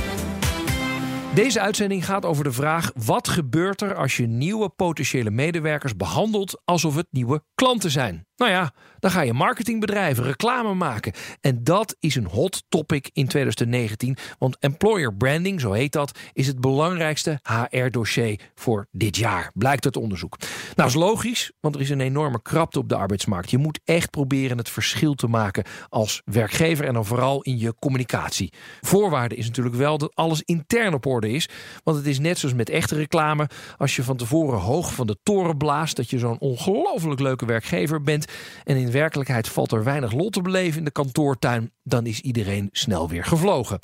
Deze 1.35 1.59
uitzending 1.59 2.05
gaat 2.05 2.25
over 2.25 2.43
de 2.43 2.51
vraag: 2.51 2.91
wat 3.05 3.27
gebeurt 3.27 3.81
er 3.81 3.95
als 3.95 4.17
je 4.17 4.27
nieuwe 4.27 4.69
potentiële 4.69 5.29
medewerkers 5.29 5.95
behandelt 5.95 6.61
alsof 6.65 6.95
het 6.95 7.07
nieuwe 7.11 7.43
klanten 7.55 7.91
zijn? 7.91 8.25
Nou 8.41 8.53
ja, 8.53 8.74
dan 9.00 9.12
ga 9.12 9.21
je 9.21 9.33
marketingbedrijven 9.33 10.24
reclame 10.24 10.74
maken. 10.74 11.13
En 11.41 11.63
dat 11.63 11.95
is 12.00 12.15
een 12.15 12.25
hot 12.25 12.63
topic 12.69 13.10
in 13.13 13.27
2019. 13.27 14.17
Want 14.39 14.57
employer 14.60 15.13
branding, 15.13 15.62
zo 15.62 15.71
heet 15.71 15.91
dat, 15.91 16.19
is 16.33 16.48
het 16.48 16.60
belangrijkste 16.60 17.39
HR-dossier 17.43 18.39
voor 18.55 18.88
dit 18.91 19.17
jaar, 19.17 19.51
blijkt 19.53 19.86
uit 19.86 19.98
onderzoek. 19.98 20.38
Nou, 20.75 20.89
is 20.89 20.95
logisch, 20.95 21.51
want 21.60 21.75
er 21.75 21.81
is 21.81 21.89
een 21.89 22.01
enorme 22.01 22.41
krapte 22.41 22.79
op 22.79 22.89
de 22.89 22.95
arbeidsmarkt. 22.95 23.51
Je 23.51 23.57
moet 23.57 23.79
echt 23.86 24.10
proberen 24.10 24.57
het 24.57 24.69
verschil 24.69 25.13
te 25.13 25.27
maken 25.27 25.63
als 25.89 26.21
werkgever 26.25 26.86
en 26.86 26.93
dan 26.93 27.05
vooral 27.05 27.41
in 27.41 27.60
je 27.60 27.75
communicatie. 27.79 28.53
Voorwaarde 28.81 29.36
is 29.36 29.48
natuurlijk 29.48 29.75
wel 29.75 29.98
dat 29.98 30.15
alles 30.15 30.41
intern 30.41 30.93
op 30.93 31.05
orde 31.05 31.31
is. 31.31 31.50
Want 31.83 31.98
het 31.98 32.07
is 32.07 32.19
net 32.19 32.38
zoals 32.38 32.55
met 32.55 32.69
echte 32.69 32.95
reclame. 32.95 33.50
Als 33.77 33.95
je 33.95 34.03
van 34.03 34.17
tevoren 34.17 34.60
hoog 34.60 34.93
van 34.93 35.07
de 35.07 35.17
toren 35.24 35.57
blaast 35.57 35.95
dat 35.95 36.10
je 36.10 36.19
zo'n 36.19 36.39
ongelooflijk 36.39 37.19
leuke 37.19 37.45
werkgever 37.45 38.01
bent 38.01 38.29
en 38.63 38.77
in 38.77 38.91
werkelijkheid 38.91 39.47
valt 39.47 39.71
er 39.71 39.83
weinig 39.83 40.11
lot 40.11 40.33
te 40.33 40.41
beleven 40.41 40.77
in 40.77 40.85
de 40.85 40.91
kantoortuin, 40.91 41.71
dan 41.83 42.05
is 42.05 42.21
iedereen 42.21 42.69
snel 42.71 43.09
weer 43.09 43.23
gevlogen. 43.23 43.79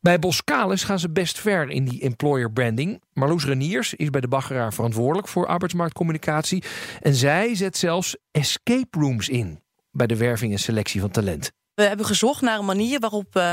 Bij 0.00 0.18
Boskalis 0.18 0.84
gaan 0.84 0.98
ze 0.98 1.10
best 1.10 1.40
ver 1.40 1.70
in 1.70 1.84
die 1.84 2.00
employer 2.00 2.52
branding. 2.52 3.02
Marloes 3.12 3.44
Reniers 3.44 3.94
is 3.94 4.10
bij 4.10 4.20
de 4.20 4.28
baggeraar 4.28 4.72
verantwoordelijk 4.72 5.28
voor 5.28 5.46
arbeidsmarktcommunicatie. 5.46 6.62
En 7.00 7.14
zij 7.14 7.54
zet 7.54 7.76
zelfs 7.76 8.16
escape 8.30 8.98
rooms 8.98 9.28
in 9.28 9.62
bij 9.90 10.06
de 10.06 10.16
werving 10.16 10.52
en 10.52 10.58
selectie 10.58 11.00
van 11.00 11.10
talent. 11.10 11.52
We 11.74 11.82
hebben 11.82 12.06
gezocht 12.06 12.40
naar 12.40 12.58
een 12.58 12.64
manier 12.64 13.00
waarop 13.00 13.36
uh, 13.36 13.52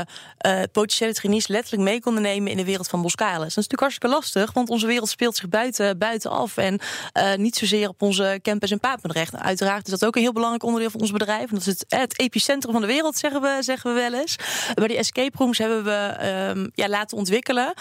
potentiële 0.72 1.14
trainees 1.14 1.46
letterlijk 1.46 1.82
mee 1.82 2.00
konden 2.00 2.22
nemen 2.22 2.50
in 2.50 2.56
de 2.56 2.64
wereld 2.64 2.88
van 2.88 3.02
Boskalis. 3.02 3.38
Dat 3.38 3.46
is 3.46 3.54
natuurlijk 3.54 3.80
hartstikke 3.80 4.14
lastig, 4.14 4.52
want 4.52 4.68
onze 4.70 4.86
wereld 4.86 5.08
speelt 5.08 5.36
zich 5.36 5.48
buiten, 5.48 5.98
buitenaf 5.98 6.56
en 6.56 6.80
uh, 7.14 7.34
niet 7.34 7.56
zozeer 7.56 7.88
op 7.88 8.02
onze 8.02 8.38
campus 8.42 8.70
in 8.70 8.80
Papendrecht. 8.80 9.36
Uiteraard 9.36 9.84
is 9.84 9.90
dat 9.90 10.04
ook 10.04 10.16
een 10.16 10.22
heel 10.22 10.32
belangrijk 10.32 10.64
onderdeel 10.64 10.90
van 10.90 11.00
ons 11.00 11.10
bedrijf. 11.10 11.50
En 11.50 11.58
dat 11.58 11.66
is 11.66 11.84
het, 11.88 12.18
epicentrum 12.18 12.72
van 12.72 12.80
de 12.80 12.86
wereld, 12.86 13.16
zeggen 13.16 13.40
we, 13.40 13.58
zeggen 13.60 13.94
we 13.94 14.00
wel 14.00 14.20
eens. 14.20 14.36
Maar 14.74 14.88
die 14.88 14.96
escape 14.96 15.36
rooms 15.38 15.58
hebben 15.58 15.84
we 15.84 16.16
um, 16.56 16.70
ja, 16.74 16.88
laten 16.88 17.16
ontwikkelen. 17.16 17.74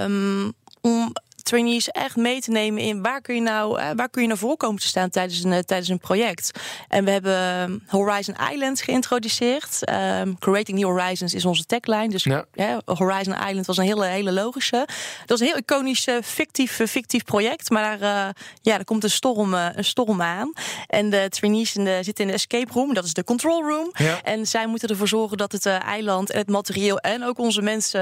Um, 0.00 0.52
om 0.80 1.12
trainees 1.44 1.88
echt 1.88 2.16
mee 2.16 2.40
te 2.40 2.50
nemen 2.50 2.82
in 2.82 3.02
waar 3.02 3.20
kun 3.20 3.34
je 3.34 3.40
nou, 3.40 3.80
uh, 3.80 3.90
waar 3.96 4.08
kun 4.08 4.22
je 4.22 4.28
naar 4.28 4.36
voren 4.36 4.56
komen 4.56 4.80
te 4.80 4.86
staan 4.86 5.10
tijdens 5.10 5.44
een, 5.44 5.52
uh, 5.52 5.58
tijdens 5.58 5.88
een 5.88 5.98
project. 5.98 6.50
En 6.88 7.04
we 7.04 7.10
hebben 7.10 7.82
Horizon 7.86 8.36
Island 8.52 8.80
geïntroduceerd. 8.80 9.90
Um, 10.20 10.38
Creating 10.38 10.78
New 10.78 10.88
Horizons 10.88 11.34
is 11.34 11.44
onze 11.44 11.64
tagline. 11.64 12.08
Dus 12.08 12.24
ja. 12.24 12.80
Horizon 12.84 13.34
Island 13.48 13.66
was 13.66 13.76
een 13.76 13.84
hele, 13.84 14.04
hele 14.06 14.32
logische. 14.32 14.86
Dat 15.20 15.28
was 15.28 15.40
een 15.40 15.46
heel 15.46 15.56
iconisch 15.56 16.06
fictief, 16.22 16.80
fictief 16.86 17.24
project. 17.24 17.70
Maar 17.70 17.98
daar, 17.98 18.34
ja, 18.62 18.78
er 18.78 18.84
komt 18.84 19.04
een 19.04 19.10
storm, 19.10 19.54
een 19.54 19.84
storm 19.84 20.22
aan. 20.22 20.52
En 20.86 21.10
de 21.10 21.26
trainees 21.28 21.76
in 21.76 21.84
de, 21.84 21.98
zitten 22.02 22.24
in 22.24 22.30
de 22.30 22.36
escape 22.36 22.72
room. 22.72 22.94
Dat 22.94 23.04
is 23.04 23.12
de 23.12 23.24
control 23.24 23.62
room. 23.62 23.90
Ja. 23.92 24.22
En 24.22 24.46
zij 24.46 24.66
moeten 24.66 24.88
ervoor 24.88 25.08
zorgen 25.08 25.36
dat 25.36 25.52
het 25.52 25.66
eiland 25.66 26.30
en 26.30 26.38
het 26.38 26.48
materieel 26.48 26.98
en 26.98 27.24
ook 27.24 27.38
onze 27.38 27.62
mensen 27.62 28.00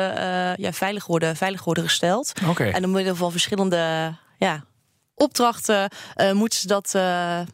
ja, 0.57 0.73
veilig, 0.73 1.07
worden, 1.07 1.37
veilig 1.37 1.65
worden 1.65 1.85
gesteld. 1.85 2.33
Okay. 2.49 2.71
En 2.71 2.83
door 2.83 2.91
middel 2.91 3.15
van 3.15 3.32
verschillende 3.33 4.15
ja, 4.39 4.65
opdrachten 5.15 5.91
uh, 6.17 6.33
moeten 6.33 6.59
ze 6.59 6.67
dat, 6.67 6.93
uh, 6.97 7.03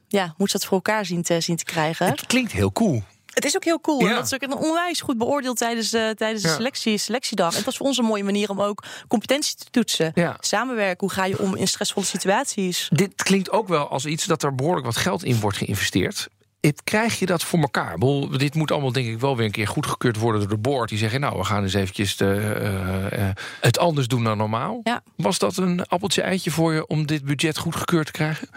ja, 0.08 0.24
moeten 0.24 0.48
ze 0.48 0.58
dat 0.58 0.64
voor 0.64 0.76
elkaar 0.76 1.04
zien 1.04 1.22
te, 1.22 1.40
zien 1.40 1.56
te 1.56 1.64
krijgen. 1.64 2.06
Het 2.06 2.26
klinkt 2.26 2.52
heel 2.52 2.72
cool. 2.72 3.02
Het 3.34 3.44
is 3.44 3.56
ook 3.56 3.64
heel 3.64 3.80
cool. 3.80 4.00
Ja. 4.00 4.08
En 4.08 4.14
dat 4.14 4.24
is 4.24 4.34
ook 4.34 4.42
een 4.42 4.56
onwijs 4.56 5.00
goed 5.00 5.18
beoordeeld 5.18 5.56
tijdens 5.56 5.90
de, 5.90 6.12
tijdens 6.16 6.42
de 6.42 6.48
selectie, 6.48 6.98
selectiedag. 6.98 7.48
En 7.48 7.56
dat 7.56 7.64
was 7.64 7.76
voor 7.76 7.86
ons 7.86 7.98
een 7.98 8.04
mooie 8.04 8.24
manier 8.24 8.50
om 8.50 8.60
ook 8.60 8.84
competentie 9.08 9.56
te 9.56 9.70
toetsen. 9.70 10.12
Ja. 10.14 10.36
Samenwerken, 10.40 11.06
hoe 11.06 11.10
ga 11.10 11.24
je 11.24 11.38
om 11.38 11.56
in 11.56 11.68
stressvolle 11.68 12.06
situaties? 12.06 12.88
Dit 12.92 13.22
klinkt 13.22 13.50
ook 13.50 13.68
wel 13.68 13.88
als 13.88 14.06
iets 14.06 14.24
dat 14.24 14.42
er 14.42 14.54
behoorlijk 14.54 14.86
wat 14.86 14.96
geld 14.96 15.24
in 15.24 15.40
wordt 15.40 15.56
geïnvesteerd 15.56 16.28
krijg 16.84 17.18
je 17.18 17.26
dat 17.26 17.44
voor 17.44 17.58
elkaar? 17.58 17.92
Bedoel, 17.92 18.38
dit 18.38 18.54
moet 18.54 18.70
allemaal 18.70 18.92
denk 18.92 19.06
ik 19.06 19.20
wel 19.20 19.36
weer 19.36 19.46
een 19.46 19.52
keer 19.52 19.66
goedgekeurd 19.66 20.16
worden 20.16 20.40
door 20.40 20.50
de 20.50 20.58
board. 20.58 20.88
Die 20.88 20.98
zeggen, 20.98 21.20
nou, 21.20 21.38
we 21.38 21.44
gaan 21.44 21.62
eens 21.62 21.74
eventjes 21.74 22.16
de, 22.16 22.58
uh, 23.12 23.18
uh, 23.18 23.30
het 23.60 23.78
anders 23.78 24.06
doen 24.06 24.24
dan 24.24 24.36
normaal. 24.36 24.80
Ja. 24.82 25.02
Was 25.16 25.38
dat 25.38 25.56
een 25.56 25.86
appeltje 25.86 26.22
eitje 26.22 26.50
voor 26.50 26.72
je 26.72 26.86
om 26.86 27.06
dit 27.06 27.24
budget 27.24 27.58
goedgekeurd 27.58 28.06
te 28.06 28.12
krijgen? 28.12 28.48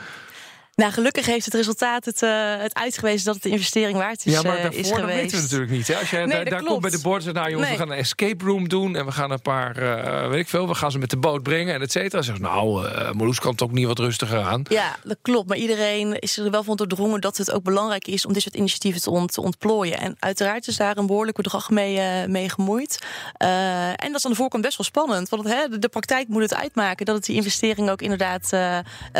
Nou, 0.75 0.91
gelukkig 0.91 1.25
heeft 1.25 1.45
het 1.45 1.53
resultaat 1.53 2.05
het, 2.05 2.21
uh, 2.21 2.31
het 2.57 2.73
uitgewezen 2.73 3.25
dat 3.25 3.33
het 3.33 3.43
de 3.43 3.49
investering 3.49 3.97
waard 3.97 4.25
is, 4.25 4.33
ja, 4.33 4.41
maar 4.41 4.61
daarvoor, 4.61 4.79
is 4.79 4.91
geweest. 4.91 5.07
Dat 5.07 5.15
weten 5.15 5.37
we 5.37 5.41
natuurlijk 5.41 5.71
niet. 5.71 5.87
Hè? 5.87 5.95
Als 5.95 6.09
je 6.09 6.17
nee, 6.17 6.45
daar, 6.45 6.63
komt 6.63 6.81
bij 6.81 6.89
de 6.89 6.99
board 6.99 7.27
en 7.27 7.33
nou 7.33 7.49
jongens, 7.49 7.69
nee. 7.69 7.77
we 7.77 7.83
gaan 7.83 7.93
een 7.93 7.99
escape 7.99 8.45
room 8.45 8.69
doen 8.69 8.95
en 8.95 9.05
we 9.05 9.11
gaan 9.11 9.31
een 9.31 9.41
paar, 9.41 9.81
uh, 9.81 10.29
weet 10.29 10.39
ik 10.39 10.49
veel, 10.49 10.67
we 10.67 10.75
gaan 10.75 10.91
ze 10.91 10.97
met 10.97 11.09
de 11.09 11.17
boot 11.17 11.43
brengen 11.43 11.73
en 11.73 11.81
et 11.81 11.91
cetera. 11.91 12.21
Zeg 12.21 12.39
nou, 12.39 12.87
Marloes 13.13 13.39
kan 13.39 13.51
het 13.51 13.61
ook 13.61 13.71
niet 13.71 13.85
wat 13.85 13.99
rustiger 13.99 14.41
aan. 14.41 14.63
Ja, 14.69 14.95
dat 15.03 15.17
klopt. 15.21 15.47
Maar 15.47 15.57
iedereen 15.57 16.19
is 16.19 16.37
er 16.37 16.51
wel 16.51 16.63
van 16.63 16.75
doordrongen 16.75 17.21
dat 17.21 17.37
het 17.37 17.51
ook 17.51 17.63
belangrijk 17.63 18.07
is 18.07 18.25
om 18.25 18.33
dit 18.33 18.41
soort 18.41 18.55
initiatieven 18.55 19.01
te, 19.01 19.09
ont, 19.09 19.33
te 19.33 19.41
ontplooien. 19.41 19.99
En 19.99 20.15
uiteraard 20.19 20.67
is 20.67 20.77
daar 20.77 20.97
een 20.97 21.07
behoorlijk 21.07 21.37
bedrag 21.37 21.69
mee, 21.69 22.27
mee 22.27 22.49
gemoeid. 22.49 23.05
en 23.37 23.95
dat 23.97 24.15
is 24.15 24.25
aan 24.25 24.31
de 24.31 24.37
voorkant 24.37 24.63
best 24.63 24.77
wel 24.77 24.85
spannend. 24.85 25.29
Want 25.29 25.43
het, 25.43 25.53
hè, 25.53 25.67
de, 25.67 25.79
de, 25.79 25.89
praktijk 25.89 26.27
moet 26.27 26.41
het 26.41 26.55
uitmaken 26.55 27.05
dat 27.05 27.15
het 27.15 27.25
die 27.25 27.35
investering 27.35 27.89
ook 27.89 28.01
inderdaad 28.01 28.49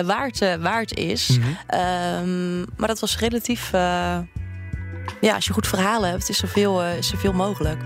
waard, 0.06 0.40
waard 0.60 0.98
is. 0.98 1.28
Mhm. 1.28 1.40
Mm 1.41 1.58
-hmm. 1.67 2.60
Um, 2.60 2.65
maar 2.77 2.88
dat 2.88 2.99
was 2.99 3.19
relatief. 3.19 3.73
Uh, 3.73 4.17
ja, 5.21 5.36
als 5.36 5.45
je 5.45 5.54
goed 5.54 5.67
verhalen 5.67 6.10
hebt, 6.10 6.30
is 6.30 6.41
er 6.41 6.47
veel, 6.47 6.84
uh, 6.84 6.97
is 6.97 7.12
er 7.12 7.17
veel 7.17 7.34
mogelijk. 7.34 7.80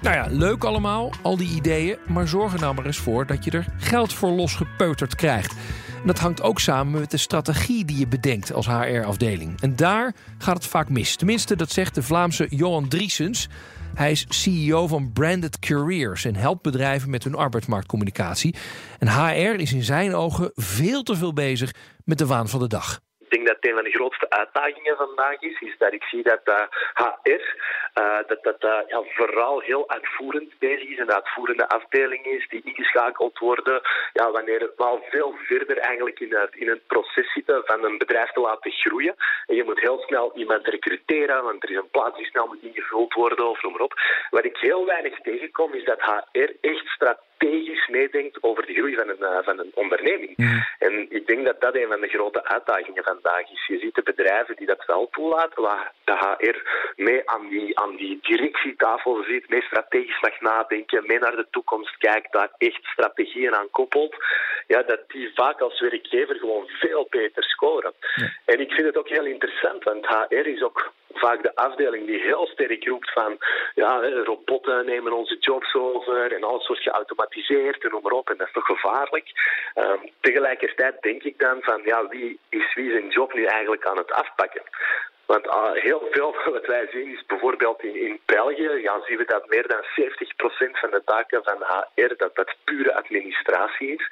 Nou 0.00 0.16
ja, 0.16 0.26
leuk 0.30 0.64
allemaal, 0.64 1.12
al 1.22 1.36
die 1.36 1.54
ideeën. 1.54 1.96
Maar 2.06 2.28
zorg 2.28 2.52
er 2.52 2.60
nou 2.60 2.74
maar 2.74 2.86
eens 2.86 2.98
voor 2.98 3.26
dat 3.26 3.44
je 3.44 3.50
er 3.50 3.66
geld 3.78 4.12
voor 4.12 4.30
losgepeuterd 4.30 5.14
krijgt. 5.14 5.52
En 6.00 6.06
dat 6.06 6.18
hangt 6.18 6.42
ook 6.42 6.60
samen 6.60 7.00
met 7.00 7.10
de 7.10 7.16
strategie 7.16 7.84
die 7.84 7.98
je 7.98 8.06
bedenkt 8.06 8.52
als 8.52 8.66
HR-afdeling. 8.66 9.60
En 9.60 9.76
daar 9.76 10.14
gaat 10.38 10.56
het 10.56 10.66
vaak 10.66 10.88
mis. 10.88 11.16
Tenminste, 11.16 11.56
dat 11.56 11.70
zegt 11.70 11.94
de 11.94 12.02
Vlaamse 12.02 12.46
Johan 12.50 12.88
Driesens. 12.88 13.48
Hij 13.94 14.10
is 14.10 14.26
CEO 14.28 14.86
van 14.86 15.12
Branded 15.12 15.58
Careers 15.58 16.24
en 16.24 16.36
helpt 16.36 16.62
bedrijven 16.62 17.10
met 17.10 17.24
hun 17.24 17.34
arbeidsmarktcommunicatie. 17.34 18.54
En 18.98 19.08
HR 19.08 19.60
is 19.60 19.72
in 19.72 19.84
zijn 19.84 20.14
ogen 20.14 20.50
veel 20.54 21.02
te 21.02 21.16
veel 21.16 21.32
bezig 21.32 21.74
met 22.04 22.18
de 22.18 22.26
waan 22.26 22.48
van 22.48 22.60
de 22.60 22.68
dag. 22.68 23.00
Ik 23.30 23.36
denk 23.36 23.46
dat 23.46 23.70
een 23.70 23.74
van 23.74 23.84
de 23.84 23.98
grootste 23.98 24.30
uitdagingen 24.30 24.96
vandaag 24.96 25.40
is, 25.40 25.60
is 25.60 25.78
dat 25.78 25.92
ik 25.92 26.02
zie 26.02 26.22
dat 26.22 26.40
HR 26.94 27.44
dat, 28.26 28.42
dat 28.42 28.84
ja, 28.88 29.02
vooral 29.02 29.60
heel 29.60 29.88
uitvoerend 29.88 30.58
bezig 30.58 30.88
is, 30.88 30.98
een 30.98 31.12
uitvoerende 31.12 31.68
afdeling 31.68 32.24
is, 32.26 32.48
die 32.48 32.62
ingeschakeld 32.64 33.38
worden 33.38 33.80
ja, 34.12 34.30
wanneer 34.30 34.58
we 34.58 34.72
wel 34.76 35.04
veel 35.10 35.34
verder 35.38 35.78
eigenlijk 35.78 36.20
in 36.20 36.34
het, 36.34 36.54
in 36.54 36.68
het 36.68 36.86
proces 36.86 37.32
zitten 37.32 37.62
van 37.64 37.84
een 37.84 37.98
bedrijf 37.98 38.30
te 38.30 38.40
laten 38.40 38.70
groeien. 38.70 39.14
En 39.46 39.54
je 39.54 39.64
moet 39.64 39.80
heel 39.80 39.98
snel 40.06 40.32
iemand 40.34 40.66
recruteren, 40.66 41.42
want 41.42 41.62
er 41.62 41.70
is 41.70 41.76
een 41.76 41.90
plaats 41.90 42.16
die 42.16 42.26
snel 42.26 42.46
moet 42.46 42.62
ingevuld 42.62 43.14
worden 43.14 43.48
of 43.48 43.62
noem 43.62 43.72
maar 43.72 43.80
op. 43.80 43.94
Wat 44.30 44.44
ik 44.44 44.56
heel 44.56 44.86
weinig 44.86 45.20
tegenkom, 45.20 45.74
is 45.74 45.84
dat 45.84 46.00
HR 46.00 46.50
echt 46.60 46.86
strategisch 46.86 47.28
meedenkt 47.90 48.42
over 48.42 48.66
de 48.66 48.72
groei 48.72 48.94
van 48.94 49.08
een, 49.08 49.20
uh, 49.20 49.38
van 49.42 49.58
een 49.58 49.72
onderneming. 49.74 50.34
En 50.78 51.06
ik 51.10 51.26
denk 51.26 51.44
dat 51.44 51.60
dat 51.60 51.74
een 51.74 51.88
van 51.88 52.00
de 52.00 52.08
grote 52.08 52.44
uitdagingen 52.44 53.04
vandaag 53.04 53.50
is. 53.52 53.66
Je 53.66 53.78
ziet 53.78 53.94
de 53.94 54.02
bedrijven 54.02 54.56
die 54.56 54.66
dat 54.66 54.84
wel 54.86 55.08
toelaten, 55.10 55.62
waar 55.62 55.92
de 56.04 56.12
HR 56.12 56.56
mee 56.96 57.30
aan 57.30 57.48
die, 57.48 57.78
aan 57.78 57.96
die 57.96 58.18
directietafel 58.22 59.24
zit, 59.28 59.48
mee 59.48 59.62
strategisch 59.62 60.20
mag 60.20 60.40
nadenken, 60.40 61.06
mee 61.06 61.18
naar 61.18 61.36
de 61.36 61.46
toekomst 61.50 61.96
kijkt, 61.98 62.32
daar 62.32 62.50
echt 62.58 62.84
strategieën 62.84 63.54
aan 63.54 63.70
koppelt, 63.70 64.14
ja, 64.66 64.82
dat 64.82 65.00
die 65.08 65.30
vaak 65.34 65.60
als 65.60 65.80
werkgever 65.80 66.36
gewoon 66.36 66.66
veel 66.66 67.06
beter 67.10 67.42
scoren. 67.42 67.92
En 68.44 68.60
ik 68.60 68.72
vind 68.72 68.86
het 68.86 68.98
ook 68.98 69.08
heel 69.08 69.26
interessant, 69.26 69.84
want 69.84 70.06
HR 70.06 70.46
is 70.46 70.62
ook 70.62 70.92
vaak 71.12 71.42
de 71.42 71.54
afdeling 71.54 72.06
die 72.06 72.20
heel 72.20 72.46
sterk 72.46 72.86
roept 72.86 73.12
van 73.12 73.38
ja, 73.74 74.00
robotten 74.24 74.86
nemen 74.86 75.12
onze 75.12 75.36
jobs 75.38 75.74
over 75.74 76.32
en 76.32 76.44
alles 76.44 76.66
wordt 76.66 76.82
geautomatiseerd 76.82 77.84
en 77.84 77.90
noem 77.90 78.02
maar 78.02 78.12
op 78.12 78.30
en 78.30 78.36
dat 78.36 78.46
is 78.46 78.52
toch 78.52 78.64
gevaarlijk. 78.64 79.26
Um, 79.74 80.10
tegelijkertijd 80.20 81.02
denk 81.02 81.22
ik 81.22 81.38
dan 81.38 81.58
van 81.60 81.80
ja, 81.84 82.08
wie 82.08 82.38
is 82.48 82.74
wie 82.74 82.90
zijn 82.90 83.08
job 83.08 83.34
nu 83.34 83.44
eigenlijk 83.44 83.86
aan 83.86 83.96
het 83.96 84.12
afpakken? 84.12 84.62
Want 85.34 85.46
uh, 85.46 85.82
heel 85.88 86.02
veel 86.10 86.34
wat 86.44 86.66
wij 86.66 86.86
zien 86.92 87.12
is 87.16 87.24
bijvoorbeeld 87.26 87.82
in, 87.82 87.96
in 88.06 88.20
België, 88.26 88.70
ja, 88.82 88.94
zien 89.06 89.18
we 89.18 89.24
dat 89.24 89.48
meer 89.48 89.66
dan 89.68 89.82
70% 89.82 90.80
van 90.82 90.90
de 90.90 91.02
taken 91.04 91.40
van 91.44 91.58
HR, 91.72 92.14
dat 92.16 92.34
dat 92.36 92.54
pure 92.64 92.94
administratie 92.94 93.88
is. 93.96 94.04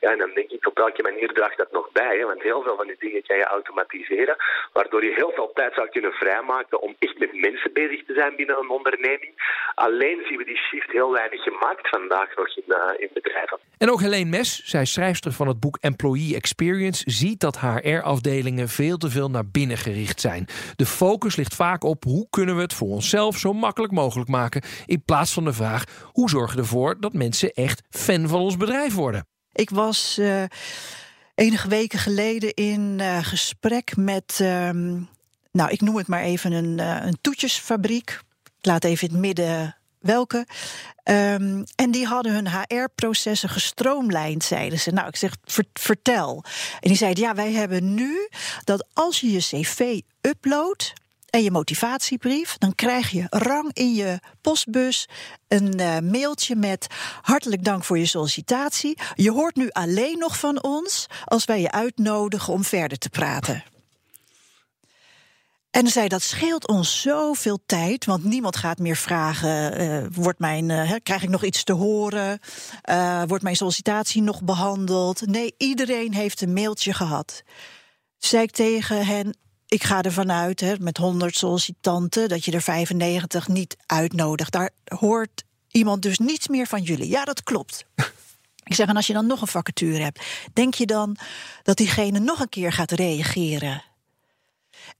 Ja, 0.00 0.10
en 0.12 0.18
dan 0.18 0.34
denk 0.34 0.50
ik, 0.50 0.66
op 0.66 0.76
welke 0.78 1.02
manier 1.02 1.32
draagt 1.32 1.56
dat 1.56 1.72
nog 1.72 1.92
bij? 1.92 2.16
Hè? 2.18 2.24
Want 2.24 2.42
heel 2.42 2.62
veel 2.62 2.76
van 2.76 2.86
die 2.86 2.96
dingen 2.98 3.22
kan 3.26 3.36
je 3.36 3.44
automatiseren, 3.44 4.36
waardoor 4.72 5.04
je 5.04 5.14
heel 5.14 5.32
veel 5.34 5.50
tijd 5.54 5.74
zou 5.74 5.88
kunnen 5.88 6.12
vrijmaken 6.12 6.80
om 6.80 6.96
echt 6.98 7.18
met 7.18 7.32
mensen 7.32 7.72
bezig 7.72 8.04
te 8.04 8.14
zijn 8.14 8.36
binnen 8.36 8.58
een 8.58 8.70
onderneming. 8.70 9.32
Alleen 9.74 10.24
zien 10.28 10.38
we 10.38 10.44
die 10.44 10.62
shift 10.68 10.90
heel 10.90 11.12
weinig 11.12 11.42
gemaakt 11.42 11.88
vandaag 11.88 12.36
nog 12.36 12.56
in, 12.56 12.64
uh, 12.68 12.76
in 12.96 13.10
bedrijven. 13.12 13.58
En 13.78 13.90
ook 13.90 14.00
Helene 14.00 14.30
Mes, 14.30 14.62
zij 14.64 14.84
schrijfster 14.84 15.32
van 15.32 15.48
het 15.48 15.60
boek 15.60 15.76
Employee 15.80 16.34
Experience, 16.34 17.02
ziet 17.06 17.40
dat 17.40 17.60
HR-afdelingen 17.60 18.68
veel 18.68 18.96
te 18.96 19.10
veel 19.10 19.30
naar 19.30 19.46
binnen 19.52 19.76
gericht 19.76 20.20
zijn. 20.20 20.46
De 20.76 20.86
focus 20.86 21.36
ligt 21.36 21.54
vaak 21.54 21.84
op 21.84 22.04
hoe 22.04 22.26
kunnen 22.30 22.56
we 22.56 22.62
het 22.62 22.74
voor 22.74 22.88
onszelf 22.88 23.38
zo 23.38 23.52
makkelijk 23.52 23.92
mogelijk 23.92 24.28
maken, 24.28 24.62
in 24.86 25.02
plaats 25.04 25.32
van 25.32 25.44
de 25.44 25.52
vraag 25.52 25.84
hoe 26.02 26.30
zorgen 26.30 26.56
we 26.56 26.62
ervoor 26.62 27.00
dat 27.00 27.12
mensen 27.12 27.52
echt 27.52 27.82
fan 27.90 28.28
van 28.28 28.40
ons 28.40 28.56
bedrijf 28.56 28.94
worden. 28.94 29.26
Ik 29.52 29.70
was 29.70 30.18
uh, 30.18 30.42
enige 31.34 31.68
weken 31.68 31.98
geleden 31.98 32.54
in 32.54 32.98
uh, 32.98 33.18
gesprek 33.22 33.96
met, 33.96 34.38
um, 34.42 35.08
nou 35.52 35.70
ik 35.70 35.80
noem 35.80 35.96
het 35.96 36.06
maar 36.06 36.22
even 36.22 36.52
een, 36.52 36.78
uh, 36.78 37.06
een 37.06 37.18
toetjesfabriek. 37.20 38.20
Ik 38.58 38.66
laat 38.66 38.84
even 38.84 39.08
in 39.08 39.14
het 39.14 39.22
midden 39.22 39.76
welke. 40.06 40.46
Um, 41.04 41.64
en 41.74 41.90
die 41.90 42.06
hadden 42.06 42.32
hun 42.32 42.48
HR-processen 42.48 43.48
gestroomlijnd, 43.48 44.44
zeiden 44.44 44.78
ze. 44.78 44.90
Nou, 44.90 45.08
ik 45.08 45.16
zeg, 45.16 45.36
vertel. 45.72 46.44
En 46.80 46.88
die 46.88 46.96
zeiden, 46.96 47.24
ja, 47.24 47.34
wij 47.34 47.52
hebben 47.52 47.94
nu 47.94 48.28
dat 48.64 48.86
als 48.92 49.20
je 49.20 49.32
je 49.32 49.38
cv 49.38 50.00
uploadt 50.20 50.92
en 51.30 51.42
je 51.42 51.50
motivatiebrief, 51.50 52.58
dan 52.58 52.74
krijg 52.74 53.10
je 53.10 53.26
rang 53.28 53.72
in 53.72 53.94
je 53.94 54.20
postbus 54.40 55.08
een 55.48 55.80
uh, 55.80 55.98
mailtje 55.98 56.56
met 56.56 56.86
hartelijk 57.22 57.64
dank 57.64 57.84
voor 57.84 57.98
je 57.98 58.06
sollicitatie. 58.06 58.98
Je 59.14 59.30
hoort 59.30 59.56
nu 59.56 59.70
alleen 59.70 60.18
nog 60.18 60.38
van 60.38 60.62
ons 60.62 61.06
als 61.24 61.44
wij 61.44 61.60
je 61.60 61.72
uitnodigen 61.72 62.52
om 62.52 62.64
verder 62.64 62.98
te 62.98 63.08
praten. 63.08 63.64
En 65.70 65.86
zei 65.86 66.08
dat 66.08 66.22
scheelt 66.22 66.68
ons 66.68 67.00
zoveel 67.00 67.58
tijd, 67.66 68.04
want 68.04 68.24
niemand 68.24 68.56
gaat 68.56 68.78
meer 68.78 68.96
vragen: 68.96 69.80
uh, 69.80 70.06
wordt 70.12 70.38
mijn, 70.38 70.68
uh, 70.68 70.92
krijg 71.02 71.22
ik 71.22 71.28
nog 71.28 71.44
iets 71.44 71.64
te 71.64 71.72
horen? 71.72 72.38
Uh, 72.90 73.22
wordt 73.26 73.42
mijn 73.42 73.56
sollicitatie 73.56 74.22
nog 74.22 74.42
behandeld? 74.42 75.26
Nee, 75.26 75.54
iedereen 75.58 76.14
heeft 76.14 76.40
een 76.40 76.52
mailtje 76.52 76.92
gehad. 76.92 77.42
Zei 78.18 78.42
ik 78.42 78.50
tegen 78.50 79.06
hen: 79.06 79.36
ik 79.66 79.84
ga 79.84 80.02
ervan 80.02 80.32
uit, 80.32 80.60
hè, 80.60 80.74
met 80.78 80.96
100 80.96 81.36
sollicitanten, 81.36 82.28
dat 82.28 82.44
je 82.44 82.52
er 82.52 82.62
95 82.62 83.48
niet 83.48 83.76
uitnodigt. 83.86 84.52
Daar 84.52 84.70
hoort 84.84 85.44
iemand 85.70 86.02
dus 86.02 86.18
niets 86.18 86.48
meer 86.48 86.66
van 86.66 86.82
jullie. 86.82 87.08
Ja, 87.08 87.24
dat 87.24 87.42
klopt. 87.42 87.84
Ik 88.64 88.74
zeg, 88.74 88.88
en 88.88 88.96
als 88.96 89.06
je 89.06 89.12
dan 89.12 89.26
nog 89.26 89.40
een 89.40 89.46
vacature 89.46 90.02
hebt, 90.02 90.24
denk 90.52 90.74
je 90.74 90.86
dan 90.86 91.16
dat 91.62 91.76
diegene 91.76 92.18
nog 92.18 92.40
een 92.40 92.48
keer 92.48 92.72
gaat 92.72 92.90
reageren? 92.90 93.82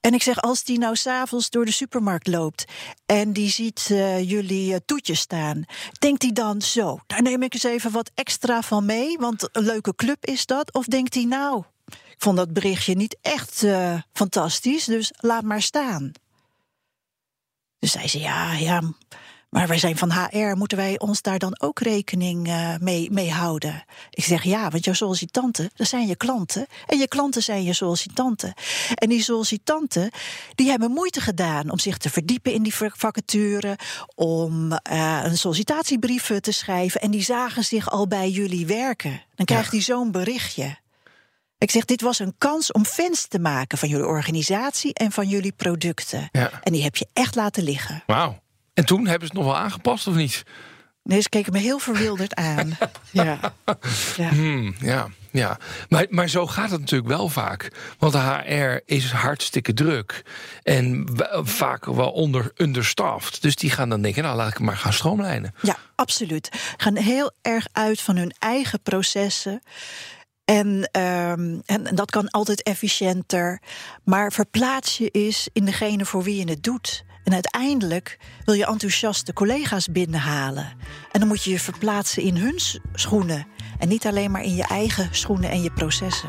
En 0.01 0.15
ik 0.15 0.23
zeg, 0.23 0.41
als 0.41 0.65
die 0.65 0.79
nou 0.79 0.97
s'avonds 0.97 1.51
door 1.51 1.65
de 1.65 1.73
supermarkt 1.73 2.27
loopt 2.27 2.65
en 3.07 3.33
die 3.33 3.51
ziet 3.51 3.89
uh, 3.91 4.31
jullie 4.31 4.73
uh, 4.73 4.77
toetjes 4.85 5.21
staan, 5.21 5.65
denkt 5.99 6.23
hij 6.23 6.33
dan 6.33 6.63
zo, 6.63 6.99
daar 7.07 7.23
neem 7.23 7.43
ik 7.43 7.55
eens 7.55 7.63
even 7.63 7.91
wat 7.91 8.11
extra 8.15 8.63
van 8.63 8.85
mee, 8.85 9.19
want 9.19 9.49
een 9.53 9.65
leuke 9.65 9.95
club 9.95 10.27
is 10.27 10.47
dat? 10.47 10.73
Of 10.73 10.85
denkt 10.85 11.15
hij 11.15 11.25
nou, 11.25 11.63
ik 11.87 12.17
vond 12.19 12.37
dat 12.37 12.53
berichtje 12.53 12.95
niet 12.95 13.17
echt 13.21 13.63
uh, 13.63 14.01
fantastisch, 14.13 14.85
dus 14.85 15.13
laat 15.17 15.43
maar 15.43 15.63
staan. 15.63 16.13
Dus 17.79 17.93
zei 17.93 18.09
ze, 18.09 18.19
ja, 18.19 18.53
ja, 18.53 18.83
maar 19.57 19.67
wij 19.67 19.79
zijn 19.79 19.97
van 19.97 20.13
HR, 20.13 20.57
moeten 20.57 20.79
wij 20.79 20.99
ons 20.99 21.23
daar 21.23 21.39
dan 21.39 21.61
ook 21.61 21.81
rekening 21.81 22.49
uh, 22.49 22.75
mee, 22.81 23.11
mee 23.11 23.31
houden? 23.31 23.85
Ik 24.11 24.25
zeg 24.25 24.43
ja, 24.43 24.71
want 24.71 24.85
jouw 24.85 24.95
sollicitanten, 24.95 25.71
dat 25.75 25.87
zijn 25.87 26.07
je 26.07 26.17
klanten. 26.17 26.67
En 26.87 26.99
je 26.99 27.09
klanten 27.09 27.43
zijn 27.43 27.63
je 27.63 27.73
sollicitanten. 27.73 28.55
En 28.95 29.09
die 29.09 29.23
sollicitanten, 29.23 30.11
die 30.55 30.71
hebben 30.71 30.91
moeite 30.91 31.21
gedaan 31.21 31.71
om 31.71 31.79
zich 31.79 31.97
te 31.97 32.11
verdiepen 32.11 32.53
in 32.53 32.63
die 32.63 32.75
vacature, 32.75 33.79
om 34.15 34.73
uh, 34.73 35.21
een 35.23 35.39
sollicitatiebrief 35.39 36.41
te 36.41 36.53
schrijven. 36.53 37.01
En 37.01 37.11
die 37.11 37.23
zagen 37.23 37.65
zich 37.65 37.91
al 37.91 38.07
bij 38.07 38.31
jullie 38.31 38.67
werken. 38.67 39.23
Dan 39.35 39.47
krijgt 39.47 39.71
hij 39.71 39.79
ja. 39.79 39.85
zo'n 39.85 40.11
berichtje. 40.11 40.77
Ik 41.59 41.71
zeg, 41.71 41.85
dit 41.85 42.01
was 42.01 42.19
een 42.19 42.35
kans 42.39 42.73
om 42.73 42.85
fans 42.85 43.27
te 43.27 43.39
maken 43.39 43.79
van 43.79 43.89
jullie 43.89 44.07
organisatie 44.07 44.95
en 44.95 45.13
van 45.13 45.29
jullie 45.29 45.53
producten. 45.53 46.29
Ja. 46.33 46.51
En 46.63 46.73
die 46.73 46.83
heb 46.83 46.97
je 46.97 47.07
echt 47.13 47.35
laten 47.35 47.63
liggen. 47.63 48.03
Wauw. 48.07 48.45
En 48.77 48.85
toen 48.85 49.07
hebben 49.07 49.29
ze 49.29 49.35
het 49.35 49.43
nog 49.43 49.53
wel 49.53 49.63
aangepast 49.63 50.07
of 50.07 50.15
niet? 50.15 50.43
Nee, 51.03 51.21
ze 51.21 51.29
keken 51.29 51.53
me 51.53 51.59
heel 51.59 51.79
verwilderd 51.79 52.35
aan. 52.35 52.77
ja. 53.11 53.39
Ja. 54.17 54.29
Hmm, 54.29 54.75
ja, 54.79 55.09
ja. 55.31 55.59
Maar, 55.89 56.07
maar 56.09 56.29
zo 56.29 56.47
gaat 56.47 56.71
het 56.71 56.81
natuurlijk 56.81 57.09
wel 57.09 57.29
vaak. 57.29 57.73
Want 57.99 58.13
de 58.13 58.19
HR 58.19 58.93
is 58.95 59.11
hartstikke 59.11 59.73
druk. 59.73 60.25
En 60.63 61.09
vaak 61.43 61.85
wel 61.85 62.11
onder, 62.11 62.53
understaffed. 62.57 63.43
Dus 63.43 63.57
die 63.57 63.71
gaan 63.71 63.89
dan 63.89 64.03
denken, 64.03 64.23
nou 64.23 64.37
laat 64.37 64.49
ik 64.51 64.59
maar 64.59 64.77
gaan 64.77 64.93
stroomlijnen. 64.93 65.55
Ja, 65.63 65.77
absoluut. 65.95 66.75
Gaan 66.77 66.97
heel 66.97 67.33
erg 67.43 67.67
uit 67.73 68.01
van 68.01 68.17
hun 68.17 68.35
eigen 68.39 68.83
processen. 68.83 69.63
En, 70.45 71.01
um, 71.01 71.63
en 71.67 71.95
dat 71.95 72.11
kan 72.11 72.31
altijd 72.31 72.63
efficiënter. 72.63 73.61
Maar 74.05 74.33
verplaats 74.33 74.99
je 74.99 75.11
is 75.11 75.49
in 75.53 75.65
degene 75.65 76.05
voor 76.05 76.23
wie 76.23 76.37
je 76.37 76.51
het 76.51 76.63
doet. 76.63 77.05
En 77.27 77.33
uiteindelijk 77.33 78.19
wil 78.45 78.55
je 78.55 78.67
enthousiaste 78.67 79.33
collega's 79.33 79.89
binnenhalen. 79.89 80.73
En 81.13 81.21
dan 81.21 81.29
moet 81.29 81.43
je 81.45 81.51
je 81.51 81.61
verplaatsen 81.61 82.23
in 82.23 82.37
hun 82.37 82.59
schoenen. 82.93 83.47
En 83.79 83.89
niet 83.89 84.07
alleen 84.07 84.31
maar 84.31 84.43
in 84.43 84.55
je 84.55 84.67
eigen 84.67 85.09
schoenen 85.11 85.51
en 85.51 85.63
je 85.63 85.73
processen. 85.73 86.29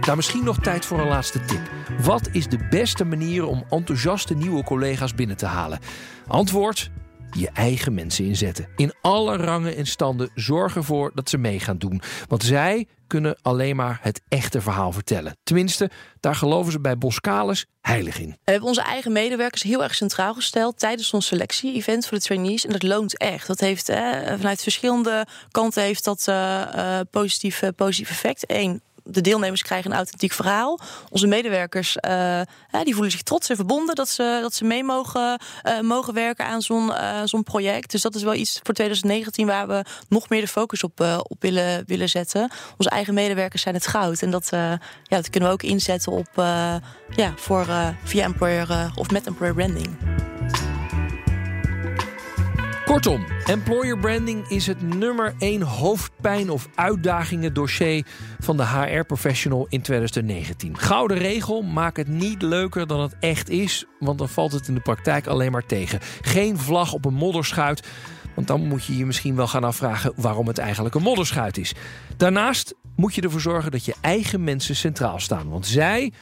Nou, 0.00 0.16
misschien 0.16 0.44
nog 0.44 0.58
tijd 0.58 0.84
voor 0.84 1.00
een 1.00 1.08
laatste 1.08 1.44
tip. 1.44 1.70
Wat 2.02 2.28
is 2.32 2.48
de 2.48 2.66
beste 2.70 3.04
manier 3.04 3.46
om 3.46 3.64
enthousiaste 3.70 4.34
nieuwe 4.34 4.64
collega's 4.64 5.14
binnen 5.14 5.36
te 5.36 5.46
halen? 5.46 5.78
Antwoord: 6.26 6.90
je 7.32 7.50
eigen 7.52 7.94
mensen 7.94 8.24
inzetten. 8.24 8.68
In 8.76 8.94
alle 9.00 9.36
rangen 9.36 9.76
en 9.76 9.86
standen 9.86 10.30
zorg 10.34 10.76
ervoor 10.76 11.10
dat 11.14 11.28
ze 11.28 11.38
mee 11.38 11.60
gaan 11.60 11.78
doen. 11.78 12.02
Want 12.28 12.44
zij 12.44 12.86
kunnen 13.06 13.38
alleen 13.42 13.76
maar 13.76 13.98
het 14.02 14.20
echte 14.28 14.60
verhaal 14.60 14.92
vertellen. 14.92 15.36
Tenminste, 15.42 15.90
daar 16.20 16.34
geloven 16.34 16.72
ze 16.72 16.80
bij 16.80 16.98
Boskalis 16.98 17.66
heilig 17.80 18.18
in. 18.18 18.28
We 18.28 18.50
hebben 18.50 18.68
onze 18.68 18.82
eigen 18.82 19.12
medewerkers 19.12 19.62
heel 19.62 19.82
erg 19.82 19.94
centraal 19.94 20.34
gesteld 20.34 20.78
tijdens 20.78 21.12
ons 21.12 21.26
selectie-event 21.26 22.06
voor 22.06 22.18
de 22.18 22.24
trainees. 22.24 22.66
En 22.66 22.72
dat 22.72 22.82
loont 22.82 23.18
echt. 23.18 23.46
Dat 23.46 23.60
heeft 23.60 23.88
eh, 23.88 23.98
vanuit 24.36 24.62
verschillende 24.62 25.26
kanten 25.50 25.82
heeft 25.82 26.04
dat 26.04 26.26
uh, 26.28 27.00
positief, 27.10 27.62
positief 27.76 28.10
effect. 28.10 28.44
Eén, 28.46 28.82
de 29.04 29.20
deelnemers 29.20 29.62
krijgen 29.62 29.90
een 29.90 29.96
authentiek 29.96 30.32
verhaal. 30.32 30.78
Onze 31.08 31.26
medewerkers 31.26 31.96
die 32.82 32.94
voelen 32.94 33.10
zich 33.10 33.22
trots 33.22 33.48
en 33.48 33.56
verbonden 33.56 33.94
dat 33.94 34.08
ze, 34.08 34.38
dat 34.42 34.54
ze 34.54 34.64
mee 34.64 34.84
mogen, 34.84 35.40
mogen 35.82 36.14
werken 36.14 36.46
aan 36.46 36.62
zo'n 36.62 36.92
zo'n 37.24 37.42
project. 37.42 37.90
Dus 37.90 38.02
dat 38.02 38.14
is 38.14 38.22
wel 38.22 38.34
iets 38.34 38.60
voor 38.62 38.74
2019 38.74 39.46
waar 39.46 39.68
we 39.68 39.84
nog 40.08 40.28
meer 40.28 40.40
de 40.40 40.48
focus 40.48 40.82
op, 40.82 41.22
op 41.28 41.42
willen, 41.42 41.84
willen 41.86 42.08
zetten. 42.08 42.50
Onze 42.76 42.90
eigen 42.90 43.14
medewerkers 43.14 43.62
zijn 43.62 43.74
het 43.74 43.86
goud. 43.86 44.22
En 44.22 44.30
dat, 44.30 44.48
ja, 44.50 44.78
dat 45.02 45.30
kunnen 45.30 45.48
we 45.48 45.54
ook 45.54 45.62
inzetten 45.62 46.12
op, 46.12 46.28
ja, 47.16 47.32
voor, 47.36 47.66
via 48.04 48.24
employer 48.24 48.92
of 48.94 49.10
met 49.10 49.26
employer 49.26 49.54
branding. 49.54 49.96
Kortom, 52.92 53.24
employer 53.46 53.98
branding 53.98 54.48
is 54.48 54.66
het 54.66 54.82
nummer 54.82 55.34
één 55.38 55.62
hoofdpijn 55.62 56.50
of 56.50 56.68
uitdagingen 56.74 57.54
dossier 57.54 58.06
van 58.40 58.56
de 58.56 58.66
HR-professional 58.66 59.66
in 59.68 59.82
2019. 59.82 60.78
Gouden 60.78 61.18
regel, 61.18 61.62
maak 61.62 61.96
het 61.96 62.08
niet 62.08 62.42
leuker 62.42 62.86
dan 62.86 63.00
het 63.00 63.16
echt 63.20 63.48
is, 63.48 63.84
want 63.98 64.18
dan 64.18 64.28
valt 64.28 64.52
het 64.52 64.68
in 64.68 64.74
de 64.74 64.80
praktijk 64.80 65.26
alleen 65.26 65.52
maar 65.52 65.66
tegen. 65.66 65.98
Geen 66.20 66.58
vlag 66.58 66.92
op 66.92 67.04
een 67.04 67.14
modderschuit, 67.14 67.88
want 68.34 68.46
dan 68.46 68.66
moet 68.66 68.84
je 68.84 68.96
je 68.96 69.06
misschien 69.06 69.36
wel 69.36 69.48
gaan 69.48 69.64
afvragen 69.64 70.12
waarom 70.16 70.46
het 70.46 70.58
eigenlijk 70.58 70.94
een 70.94 71.02
modderschuit 71.02 71.58
is. 71.58 71.74
Daarnaast 72.16 72.74
moet 72.96 73.14
je 73.14 73.20
ervoor 73.20 73.40
zorgen 73.40 73.70
dat 73.70 73.84
je 73.84 73.94
eigen 74.00 74.44
mensen 74.44 74.76
centraal 74.76 75.20
staan, 75.20 75.48
want 75.48 75.66
zij 75.66 76.12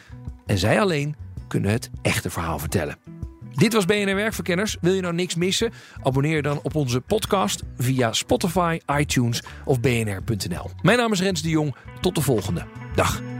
en 0.47 0.59
zij 0.59 0.81
alleen 0.81 1.17
kunnen 1.49 1.71
het 1.71 1.91
echte 2.03 2.31
verhaal 2.31 2.59
vertellen. 2.59 3.20
Dit 3.55 3.73
was 3.73 3.85
BNR 3.85 4.15
Werkverkenners. 4.15 4.77
Wil 4.81 4.93
je 4.93 5.01
nou 5.01 5.15
niks 5.15 5.35
missen? 5.35 5.73
Abonneer 6.03 6.37
je 6.37 6.43
dan 6.43 6.61
op 6.63 6.75
onze 6.75 7.01
podcast 7.01 7.63
via 7.77 8.13
Spotify, 8.13 8.81
iTunes 8.99 9.43
of 9.65 9.81
bnr.nl. 9.81 10.71
Mijn 10.83 10.99
naam 10.99 11.13
is 11.13 11.21
Rens 11.21 11.43
de 11.43 11.49
Jong. 11.49 11.75
Tot 12.01 12.15
de 12.15 12.21
volgende. 12.21 12.65
Dag. 12.95 13.40